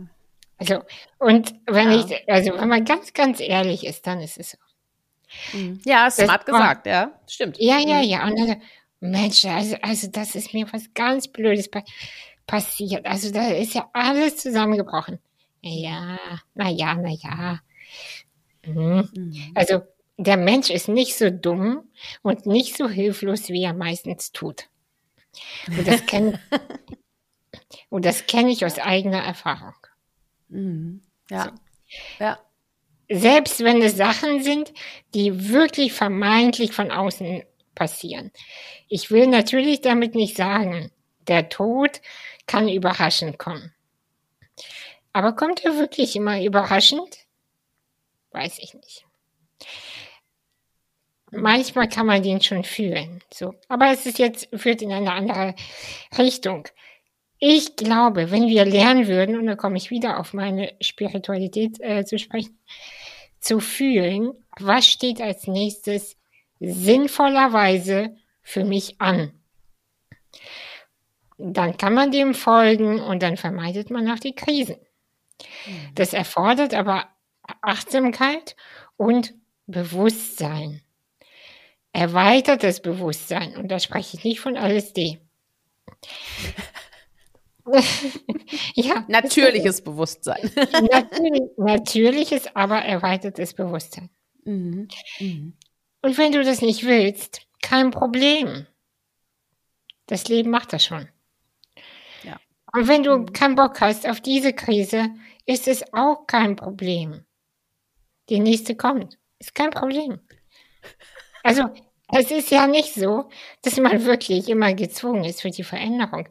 [0.59, 0.83] Also,
[1.19, 1.95] und wenn ah.
[1.95, 4.59] ich, also wenn man ganz, ganz ehrlich ist, dann ist es so.
[5.59, 5.81] Mhm.
[5.85, 7.57] Ja, smart das, gesagt, ja, stimmt.
[7.59, 8.05] Ja, ja, mhm.
[8.05, 8.27] ja.
[8.27, 8.63] Und dann,
[9.01, 11.69] Mensch, also, also das ist mir was ganz Blödes
[12.47, 13.07] passiert.
[13.07, 15.19] Also da ist ja alles zusammengebrochen.
[15.63, 16.19] Ja,
[16.55, 17.53] na ja, na ja Mhm.
[17.53, 17.72] Mhm.
[19.55, 19.83] Also
[20.17, 21.89] der Mensch ist nicht so dumm
[22.23, 24.69] und nicht so hilflos, wie er meistens tut.
[25.69, 26.39] Und das kenne
[28.27, 29.75] kenne ich aus eigener Erfahrung.
[30.49, 31.03] Mhm.
[31.31, 31.45] Ja.
[31.45, 31.51] So.
[32.25, 32.39] ja.
[33.09, 34.73] Selbst wenn es Sachen sind,
[35.15, 37.43] die wirklich vermeintlich von außen
[37.75, 38.31] passieren.
[38.89, 40.91] Ich will natürlich damit nicht sagen,
[41.29, 42.01] der Tod
[42.47, 43.75] kann überraschend kommen.
[45.13, 47.22] Aber kommt er wirklich immer überraschend?
[48.33, 49.05] Weiß ich nicht.
[51.30, 53.55] Manchmal kann man den schon fühlen, so.
[53.68, 55.55] Aber es ist jetzt, führt in eine andere
[56.18, 56.68] Richtung.
[57.39, 62.05] Ich glaube, wenn wir lernen würden, und da komme ich wieder auf meine Spiritualität äh,
[62.05, 62.59] zu sprechen,
[63.41, 66.16] zu fühlen, was steht als nächstes
[66.61, 69.33] sinnvollerweise für mich an.
[71.39, 74.76] Dann kann man dem folgen und dann vermeidet man auch die Krisen.
[75.66, 75.95] Mhm.
[75.95, 77.09] Das erfordert aber
[77.61, 78.57] Achtsamkeit
[78.97, 79.34] und
[79.66, 80.82] Bewusstsein.
[81.93, 83.57] Erweitertes Bewusstsein.
[83.57, 85.20] Und da spreche ich nicht von LSD.
[88.74, 89.05] ja.
[89.09, 90.51] Natürliches Bewusstsein.
[90.90, 94.11] Natürlich, natürliches, aber erweitertes Bewusstsein.
[94.45, 94.88] Mhm.
[95.20, 95.55] Mhm.
[96.03, 98.66] Und wenn du das nicht willst, kein Problem.
[100.07, 101.09] Das Leben macht das schon.
[102.24, 102.40] Ja.
[102.72, 103.32] Und wenn du mhm.
[103.32, 105.11] keinen Bock hast auf diese Krise,
[105.47, 107.24] ist es auch kein Problem.
[108.33, 109.18] Die nächste kommt.
[109.39, 110.18] Ist kein Problem.
[111.43, 111.64] Also,
[112.09, 113.28] es ist ja nicht so,
[113.61, 116.26] dass man wirklich immer gezwungen ist für die Veränderung.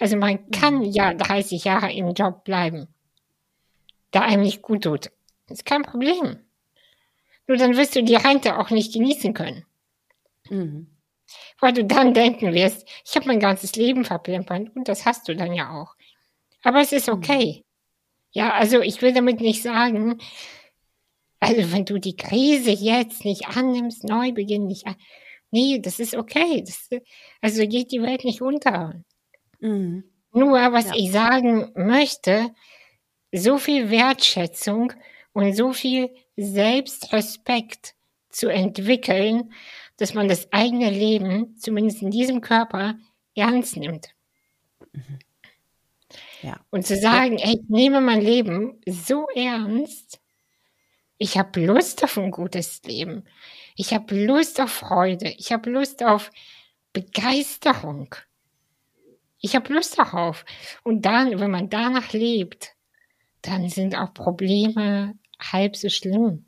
[0.00, 0.90] Also man kann mhm.
[0.90, 2.88] ja 30 Jahre im Job bleiben,
[4.12, 5.12] der einem nicht gut tut.
[5.48, 6.40] Ist kein Problem.
[7.46, 9.64] Nur dann wirst du die Rente auch nicht genießen können.
[10.50, 10.88] Mhm.
[11.60, 15.36] Weil du dann denken wirst, ich habe mein ganzes Leben verplempert und das hast du
[15.36, 15.94] dann ja auch.
[16.64, 17.14] Aber es ist mhm.
[17.14, 17.64] okay.
[18.32, 20.18] Ja, also ich will damit nicht sagen,
[21.40, 24.96] also wenn du die Krise jetzt nicht annimmst, Neubeginn nicht an,
[25.50, 26.62] nee, das ist okay.
[26.66, 26.88] Das,
[27.40, 29.02] also geht die Welt nicht unter.
[29.60, 30.04] Mhm.
[30.32, 30.94] Nur was ja.
[30.96, 32.50] ich sagen möchte,
[33.32, 34.92] so viel Wertschätzung
[35.32, 37.94] und so viel Selbstrespekt
[38.30, 39.52] zu entwickeln,
[39.96, 42.96] dass man das eigene Leben, zumindest in diesem Körper,
[43.36, 44.08] ernst nimmt.
[44.92, 45.18] Mhm.
[46.42, 46.60] Ja.
[46.70, 50.20] Und zu sagen, ey, ich nehme mein Leben so ernst,
[51.18, 53.24] ich habe Lust auf ein gutes Leben.
[53.76, 55.30] Ich habe Lust auf Freude.
[55.38, 56.30] Ich habe Lust auf
[56.92, 58.14] Begeisterung.
[59.40, 60.44] Ich habe Lust darauf.
[60.82, 62.74] Und dann, wenn man danach lebt,
[63.42, 66.46] dann sind auch Probleme halb so schlimm.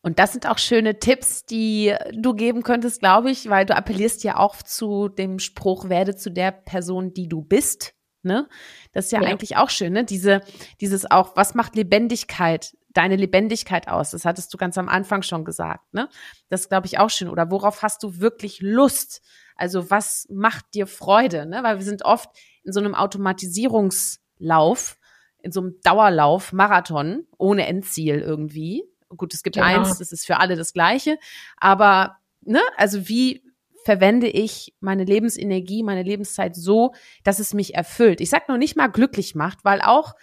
[0.00, 4.24] Und das sind auch schöne Tipps, die du geben könntest, glaube ich, weil du appellierst
[4.24, 7.94] ja auch zu dem Spruch, werde zu der Person, die du bist.
[8.22, 8.48] Ne?
[8.92, 9.28] Das ist ja, ja.
[9.28, 10.04] eigentlich auch schön, ne?
[10.04, 10.40] Diese,
[10.80, 14.12] dieses auch, was macht Lebendigkeit, deine Lebendigkeit aus?
[14.12, 16.08] Das hattest du ganz am Anfang schon gesagt, ne?
[16.48, 17.28] Das glaube ich auch schön.
[17.28, 19.22] Oder worauf hast du wirklich Lust?
[19.56, 21.62] Also was macht dir Freude, ne?
[21.62, 22.30] Weil wir sind oft
[22.62, 24.96] in so einem Automatisierungslauf
[25.42, 28.84] in so einem Dauerlauf, Marathon, ohne Endziel irgendwie.
[29.08, 29.66] Gut, es gibt genau.
[29.66, 31.18] eins, das ist für alle das Gleiche.
[31.58, 33.44] Aber, ne, also wie
[33.84, 38.20] verwende ich meine Lebensenergie, meine Lebenszeit so, dass es mich erfüllt?
[38.20, 40.14] Ich sag noch nicht mal glücklich macht, weil auch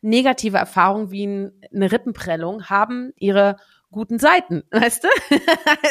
[0.00, 3.56] negative Erfahrungen wie eine Rippenprellung haben ihre
[3.90, 5.08] guten Seiten, weißt du?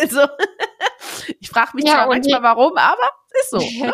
[0.01, 0.21] also
[1.39, 3.09] ich frage mich ja, zwar manchmal warum, aber
[3.39, 3.59] ist so.
[3.81, 3.93] Ne?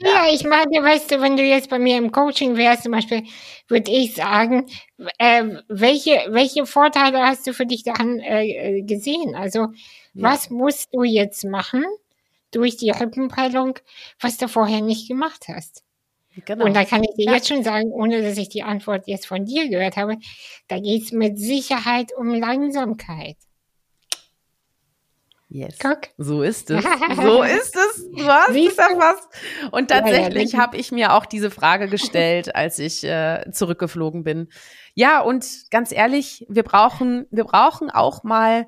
[0.00, 3.24] ja, ich meine, weißt du, wenn du jetzt bei mir im Coaching wärst, zum Beispiel,
[3.66, 4.66] würde ich sagen,
[5.18, 9.34] äh, welche, welche Vorteile hast du für dich daran äh, gesehen?
[9.34, 9.68] Also, ja.
[10.14, 11.84] was musst du jetzt machen
[12.50, 13.78] durch die Rippenprellung,
[14.20, 15.84] was du vorher nicht gemacht hast?
[16.44, 16.64] Genau.
[16.64, 17.34] Und da kann ich dir ja.
[17.34, 20.16] jetzt schon sagen, ohne dass ich die Antwort jetzt von dir gehört habe,
[20.68, 23.36] da geht es mit Sicherheit um Langsamkeit.
[25.50, 25.78] Yes.
[25.78, 26.00] Guck.
[26.18, 26.84] So ist es.
[27.16, 28.10] So ist es.
[28.14, 29.28] Du hast es erfasst.
[29.70, 34.24] Und tatsächlich ja, ja, habe ich mir auch diese Frage gestellt, als ich äh, zurückgeflogen
[34.24, 34.48] bin.
[34.94, 38.66] Ja, und ganz ehrlich, wir brauchen, wir brauchen auch mal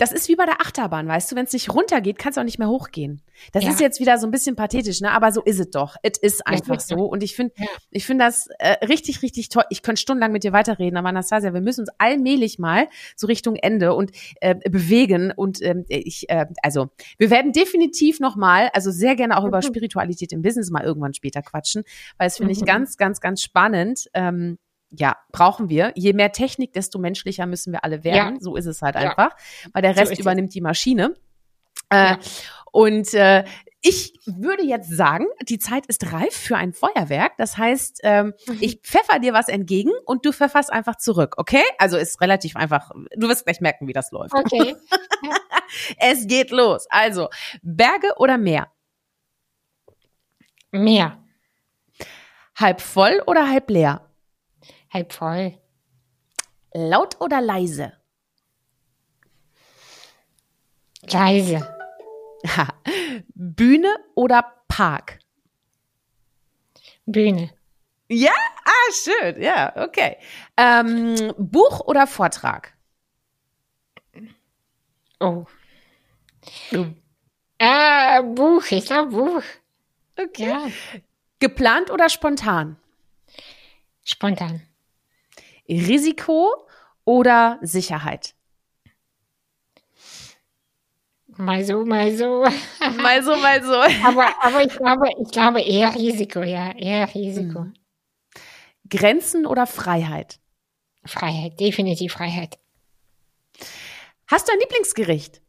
[0.00, 2.44] das ist wie bei der Achterbahn, weißt du, wenn es nicht runtergeht, kann es auch
[2.44, 3.20] nicht mehr hochgehen.
[3.52, 3.70] Das ja.
[3.70, 5.12] ist jetzt wieder so ein bisschen pathetisch, ne?
[5.12, 5.96] Aber so ist es doch.
[6.02, 7.04] Es ist einfach so.
[7.04, 7.66] Und ich finde, ja.
[7.90, 9.64] ich finde das äh, richtig, richtig toll.
[9.68, 13.56] Ich könnte stundenlang mit dir weiterreden, aber Anastasia, wir müssen uns allmählich mal so Richtung
[13.56, 15.32] Ende und äh, bewegen.
[15.36, 16.88] Und ähm, ich, äh, also,
[17.18, 19.62] wir werden definitiv nochmal, also sehr gerne auch über mhm.
[19.62, 21.84] Spiritualität im Business mal irgendwann später quatschen,
[22.16, 22.66] weil es finde ich mhm.
[22.66, 24.08] ganz, ganz, ganz spannend.
[24.14, 24.56] Ähm,
[24.90, 25.92] ja, brauchen wir.
[25.94, 28.34] Je mehr Technik, desto menschlicher müssen wir alle werden.
[28.34, 28.40] Ja.
[28.40, 29.30] So ist es halt einfach.
[29.72, 31.14] Weil der Rest so übernimmt die Maschine.
[31.90, 32.18] Äh, ja.
[32.72, 33.44] Und äh,
[33.82, 37.36] ich würde jetzt sagen, die Zeit ist reif für ein Feuerwerk.
[37.38, 41.62] Das heißt, ähm, ich pfeffer dir was entgegen und du pfefferst einfach zurück, okay?
[41.78, 42.90] Also ist relativ einfach.
[43.16, 44.34] Du wirst gleich merken, wie das läuft.
[44.34, 44.76] Okay.
[45.98, 46.88] Es geht los.
[46.90, 47.28] Also,
[47.62, 48.72] Berge oder Meer?
[50.72, 51.22] Meer.
[52.56, 54.09] Halb voll oder halb leer?
[54.92, 55.58] Halb voll.
[56.74, 57.92] Laut oder leise?
[61.02, 61.76] Leise.
[63.34, 65.18] Bühne oder Park?
[67.06, 67.52] Bühne.
[68.08, 68.32] Ja?
[68.64, 69.40] Ah, schön.
[69.40, 70.16] Ja, okay.
[70.56, 72.76] Ähm, Buch oder Vortrag?
[75.20, 75.44] Oh.
[77.58, 78.64] Äh, Buch.
[78.70, 79.42] Ich glaube Buch.
[80.16, 80.48] Okay.
[80.48, 80.68] Ja.
[81.38, 82.76] Geplant oder spontan?
[84.02, 84.66] Spontan.
[85.74, 86.66] Risiko
[87.04, 88.34] oder Sicherheit?
[91.36, 92.44] Mal so, mal so.
[93.02, 93.74] Mal so, mal so.
[94.04, 96.72] aber, aber ich glaube, ich glaube eher Risiko, ja.
[96.72, 97.60] Eher Risiko.
[97.60, 97.74] Mhm.
[98.90, 100.38] Grenzen oder Freiheit?
[101.06, 101.58] Freiheit.
[101.58, 102.58] Definitiv Freiheit.
[104.26, 105.40] Hast du ein Lieblingsgericht?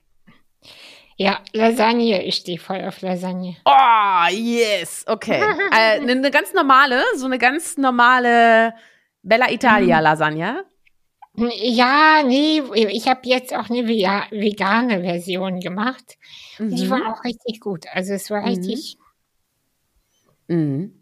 [1.18, 2.24] Ja, Lasagne.
[2.24, 3.58] Ich stehe voll auf Lasagne.
[3.66, 5.04] Oh, yes.
[5.08, 5.42] Okay.
[5.72, 8.74] äh, eine, eine ganz normale, so eine ganz normale
[9.24, 10.66] Bella Italia Lasagne.
[11.36, 16.18] Ja, nee, ich habe jetzt auch eine vega- vegane Version gemacht.
[16.60, 16.90] Die Mhm.
[16.90, 17.86] war auch richtig gut.
[17.94, 18.48] Also es war Mhm.
[18.48, 18.98] richtig.
[20.48, 20.98] Mhm.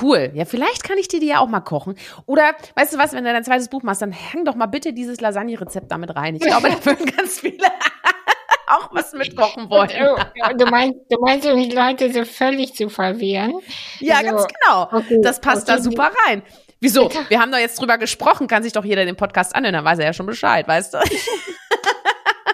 [0.00, 0.30] Cool.
[0.34, 1.96] Ja, vielleicht kann ich dir die ja auch mal kochen.
[2.24, 4.94] Oder, weißt du was, wenn du dein zweites Buch machst, dann hang doch mal bitte
[4.94, 6.36] dieses Lasagne-Rezept damit rein.
[6.36, 7.58] Ich glaube, da würden ganz viele
[8.68, 9.90] auch was mitkochen wollen.
[10.00, 13.52] Oh, ja, du meinst, du meinst, um die Leute so völlig zu verwirren?
[14.00, 14.24] Ja, So.
[14.24, 14.82] ganz genau.
[14.90, 15.82] Okay, Das passt da okay.
[15.82, 16.42] super rein.
[16.82, 17.08] Wieso?
[17.28, 20.00] Wir haben doch jetzt drüber gesprochen, kann sich doch jeder den Podcast anhören, dann weiß
[20.00, 20.98] er ja schon Bescheid, weißt du?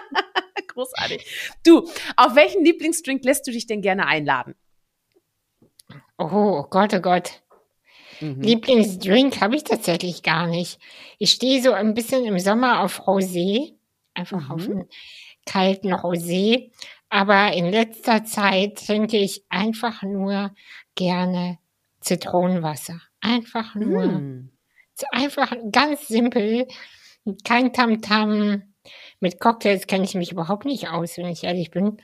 [0.67, 1.55] Großartig.
[1.65, 4.53] Du, auf welchen Lieblingsdrink lässt du dich denn gerne einladen?
[6.17, 7.41] Oh Gott, oh Gott.
[8.19, 8.41] Mhm.
[8.41, 10.79] Lieblingsdrink habe ich tatsächlich gar nicht.
[11.17, 13.73] Ich stehe so ein bisschen im Sommer auf Rosé,
[14.13, 14.71] einfach auf Mhm.
[14.73, 14.89] einen
[15.45, 16.71] kalten Rosé.
[17.09, 20.53] Aber in letzter Zeit trinke ich einfach nur
[20.95, 21.57] gerne
[22.01, 23.01] Zitronenwasser.
[23.21, 24.03] Einfach nur.
[24.03, 24.49] Hm.
[25.11, 26.67] Einfach ganz simpel.
[27.43, 28.63] Kein Tamtam.
[29.19, 32.01] Mit Cocktails kenne ich mich überhaupt nicht aus, wenn ich ehrlich bin.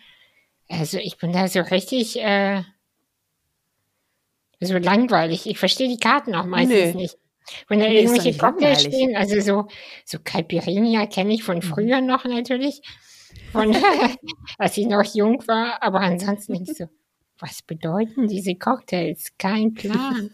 [0.69, 2.63] Also ich bin da so richtig äh,
[4.59, 5.45] so langweilig.
[5.47, 7.01] Ich verstehe die Karten auch meistens Nö.
[7.01, 7.17] nicht.
[7.67, 9.67] Wenn da Nee, irgendwelche Cocktails stehen, also so,
[10.03, 11.45] so Caipirinha kenne ich Mhm.
[11.45, 12.81] von früher noch natürlich.
[13.51, 13.71] Von,
[14.57, 16.85] als ich noch jung war, aber ansonsten nicht so.
[17.39, 19.33] Was bedeuten diese Cocktails?
[19.37, 20.31] Kein Plan.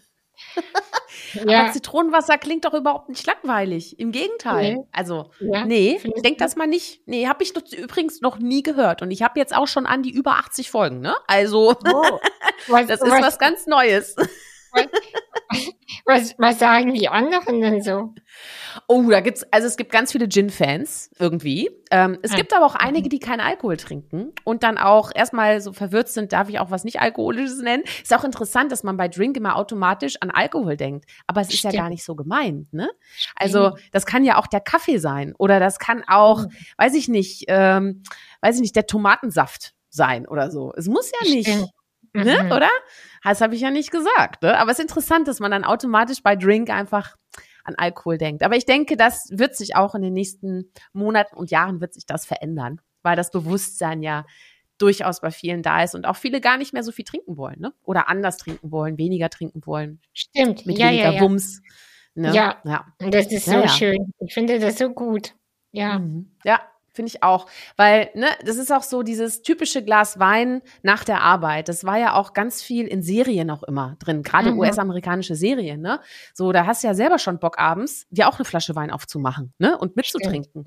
[1.40, 3.98] Aber Zitronenwasser klingt doch überhaupt nicht langweilig.
[3.98, 4.74] Im Gegenteil.
[4.74, 4.84] Nee.
[4.92, 5.64] Also, ja.
[5.64, 6.44] nee, findest denk du?
[6.44, 7.06] das mal nicht.
[7.06, 9.02] Nee, habe ich doch übrigens noch nie gehört.
[9.02, 11.14] Und ich habe jetzt auch schon an die über 80 Folgen, ne?
[11.26, 12.20] Also, Oh,
[12.68, 14.16] was, das ist was, was ganz Neues.
[16.06, 18.14] was, was sagen die anderen denn so?
[18.88, 21.70] Oh, da gibt's, also es gibt ganz viele Gin-Fans irgendwie.
[21.90, 22.36] Ähm, es Ah.
[22.36, 26.32] gibt aber auch einige, die keinen Alkohol trinken und dann auch erstmal so verwirrt sind,
[26.32, 27.82] darf ich auch was nicht Alkoholisches nennen.
[28.02, 31.04] Ist auch interessant, dass man bei Drink immer automatisch an Alkohol denkt.
[31.26, 31.82] Aber es ist ja Stimmt.
[31.82, 32.88] gar nicht so gemeint, ne?
[33.36, 36.50] Also, das kann ja auch der Kaffee sein oder das kann auch, Mhm.
[36.78, 38.02] weiß ich nicht, ähm,
[38.40, 40.72] weiß ich nicht, der Tomatensaft sein oder so.
[40.76, 41.68] Es muss ja nicht, Stimmt.
[42.14, 42.52] Ne, Mhm.
[42.52, 42.70] oder?
[43.24, 44.58] Das habe ich ja nicht gesagt, ne?
[44.58, 47.16] Aber es ist interessant, dass man dann automatisch bei Drink einfach
[47.64, 48.42] an Alkohol denkt.
[48.42, 52.06] Aber ich denke, das wird sich auch in den nächsten Monaten und Jahren wird sich
[52.06, 54.24] das verändern, weil das Bewusstsein ja
[54.78, 57.60] durchaus bei vielen da ist und auch viele gar nicht mehr so viel trinken wollen,
[57.60, 57.72] ne?
[57.84, 60.66] Oder anders trinken wollen, weniger trinken wollen, Stimmt.
[60.66, 61.20] mit ja, weniger ja, ja.
[61.20, 61.62] Wumms.
[62.14, 62.34] Ne?
[62.34, 62.60] Ja.
[62.64, 62.86] ja.
[63.00, 64.12] Und das ist so schön.
[64.18, 65.34] Ich finde das so gut.
[65.70, 66.00] Ja.
[66.00, 66.32] Mhm.
[66.44, 66.60] Ja,
[66.92, 67.46] finde ich auch.
[67.76, 71.68] Weil, ne, das ist auch so dieses typische Glas Wein nach der Arbeit.
[71.68, 74.58] Das war ja auch ganz viel in Serien auch immer drin, gerade Mhm.
[74.58, 76.00] US-amerikanische Serien, ne?
[76.34, 79.52] So, da hast du ja selber schon Bock abends, dir auch eine Flasche Wein aufzumachen,
[79.58, 79.76] ne?
[79.78, 80.66] Und mitzutrinken.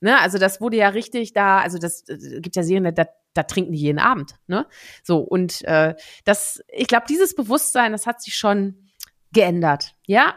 [0.00, 0.18] Ne?
[0.20, 3.42] Also das wurde ja richtig da, also das äh, gibt ja Serien, da, da, da
[3.42, 4.66] trinken die jeden Abend, ne?
[5.02, 8.90] So, und äh, das, ich glaube, dieses Bewusstsein, das hat sich schon
[9.32, 9.94] geändert.
[10.06, 10.34] Ja,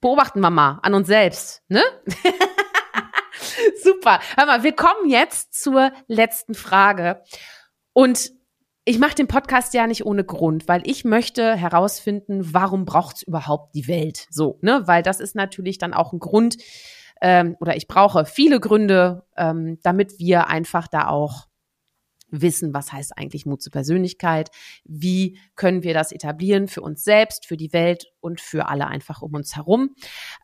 [0.00, 1.82] beobachten wir mal an uns selbst, ne?
[3.82, 4.20] Super.
[4.36, 7.22] Hör mal, wir kommen jetzt zur letzten Frage.
[7.92, 8.32] Und
[8.84, 13.74] ich mache den Podcast ja nicht ohne Grund, weil ich möchte herausfinden, warum braucht's überhaupt
[13.74, 14.26] die Welt?
[14.30, 14.82] So, ne?
[14.86, 16.56] Weil das ist natürlich dann auch ein Grund,
[17.20, 21.47] ähm, oder ich brauche viele Gründe, ähm, damit wir einfach da auch
[22.30, 24.50] wissen, was heißt eigentlich Mut zur Persönlichkeit,
[24.84, 29.22] wie können wir das etablieren für uns selbst, für die Welt und für alle einfach
[29.22, 29.94] um uns herum.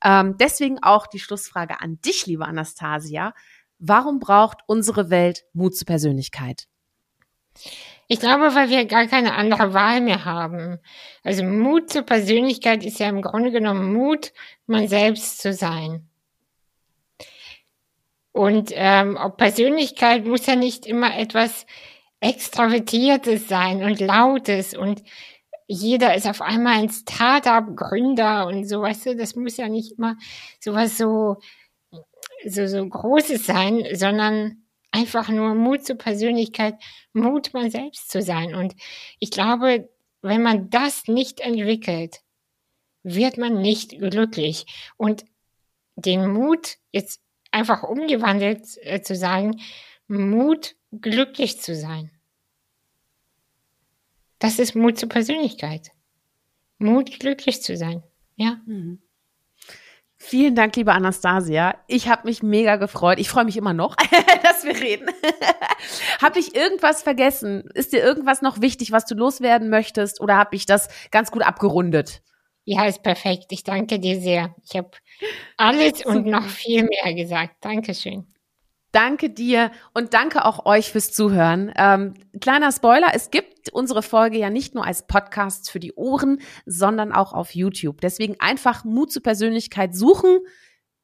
[0.02, 3.32] Ähm, deswegen auch die Schlussfrage an dich, liebe Anastasia.
[3.78, 6.66] Warum braucht unsere Welt Mut zur Persönlichkeit?
[8.06, 10.78] Ich glaube, weil wir gar keine andere Wahl mehr haben.
[11.22, 14.32] Also Mut zur Persönlichkeit ist ja im Grunde genommen Mut,
[14.66, 16.08] man selbst zu sein.
[18.34, 21.66] Und ähm, Persönlichkeit muss ja nicht immer etwas
[22.18, 25.04] Extravertiertes sein und Lautes und
[25.68, 30.16] jeder ist auf einmal ein Startup-Gründer und so, weißt du, das muss ja nicht immer
[30.58, 31.36] sowas so,
[32.44, 36.74] so, so Großes sein, sondern einfach nur Mut zur Persönlichkeit,
[37.12, 38.56] Mut, man selbst zu sein.
[38.56, 38.74] Und
[39.20, 39.88] ich glaube,
[40.22, 42.20] wenn man das nicht entwickelt,
[43.04, 44.66] wird man nicht glücklich.
[44.96, 45.24] Und
[45.94, 47.23] den Mut, jetzt
[47.54, 49.60] einfach umgewandelt äh, zu sagen,
[50.08, 52.10] Mut, glücklich zu sein.
[54.38, 55.90] Das ist Mut zur Persönlichkeit.
[56.78, 58.02] Mut, glücklich zu sein.
[58.36, 58.58] Ja.
[58.66, 59.00] Mhm.
[60.16, 61.76] Vielen Dank, liebe Anastasia.
[61.86, 63.18] Ich habe mich mega gefreut.
[63.18, 63.94] Ich freue mich immer noch,
[64.42, 65.08] dass wir reden.
[66.20, 67.70] habe ich irgendwas vergessen?
[67.74, 70.20] Ist dir irgendwas noch wichtig, was du loswerden möchtest?
[70.20, 72.22] Oder habe ich das ganz gut abgerundet?
[72.64, 73.46] Ja, ist perfekt.
[73.50, 74.54] Ich danke dir sehr.
[74.64, 74.90] Ich habe
[75.56, 77.56] alles und noch viel mehr gesagt.
[77.60, 78.26] Dankeschön.
[78.90, 81.72] Danke dir und danke auch euch fürs Zuhören.
[81.76, 86.40] Ähm, kleiner Spoiler, es gibt unsere Folge ja nicht nur als Podcast für die Ohren,
[86.64, 88.00] sondern auch auf YouTube.
[88.00, 90.38] Deswegen einfach Mut zur Persönlichkeit suchen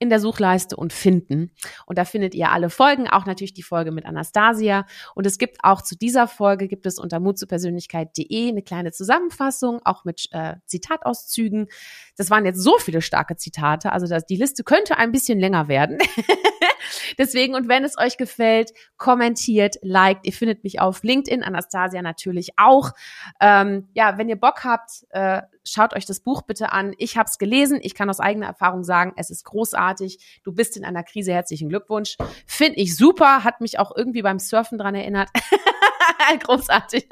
[0.00, 1.52] in der Suchleiste und finden.
[1.86, 4.86] Und da findet ihr alle Folgen, auch natürlich die Folge mit Anastasia.
[5.14, 10.04] Und es gibt auch zu dieser Folge, gibt es unter mutzupersönlichkeit.de eine kleine Zusammenfassung, auch
[10.04, 11.68] mit äh, Zitatauszügen.
[12.16, 15.68] Das waren jetzt so viele starke Zitate, also das, die Liste könnte ein bisschen länger
[15.68, 15.98] werden.
[17.18, 20.26] Deswegen, und wenn es euch gefällt, kommentiert, liked.
[20.26, 22.92] Ihr findet mich auf LinkedIn, Anastasia natürlich auch.
[23.40, 26.94] Ähm, ja, wenn ihr Bock habt, äh, schaut euch das Buch bitte an.
[26.98, 27.78] Ich habe es gelesen.
[27.82, 30.40] Ich kann aus eigener Erfahrung sagen, es ist großartig.
[30.44, 31.32] Du bist in einer Krise.
[31.32, 32.16] Herzlichen Glückwunsch.
[32.46, 33.44] Finde ich super.
[33.44, 35.28] Hat mich auch irgendwie beim Surfen dran erinnert.
[36.44, 37.08] großartig.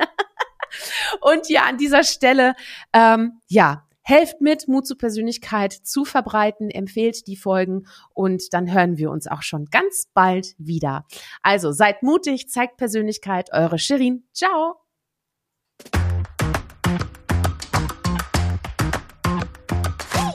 [1.20, 2.54] Und ja, an dieser Stelle,
[2.92, 8.96] ähm, ja, Helft mit, Mut zur Persönlichkeit zu verbreiten, empfehlt die Folgen und dann hören
[8.96, 11.04] wir uns auch schon ganz bald wieder.
[11.42, 14.24] Also seid mutig, zeigt Persönlichkeit, eure Shirin.
[14.32, 14.76] Ciao!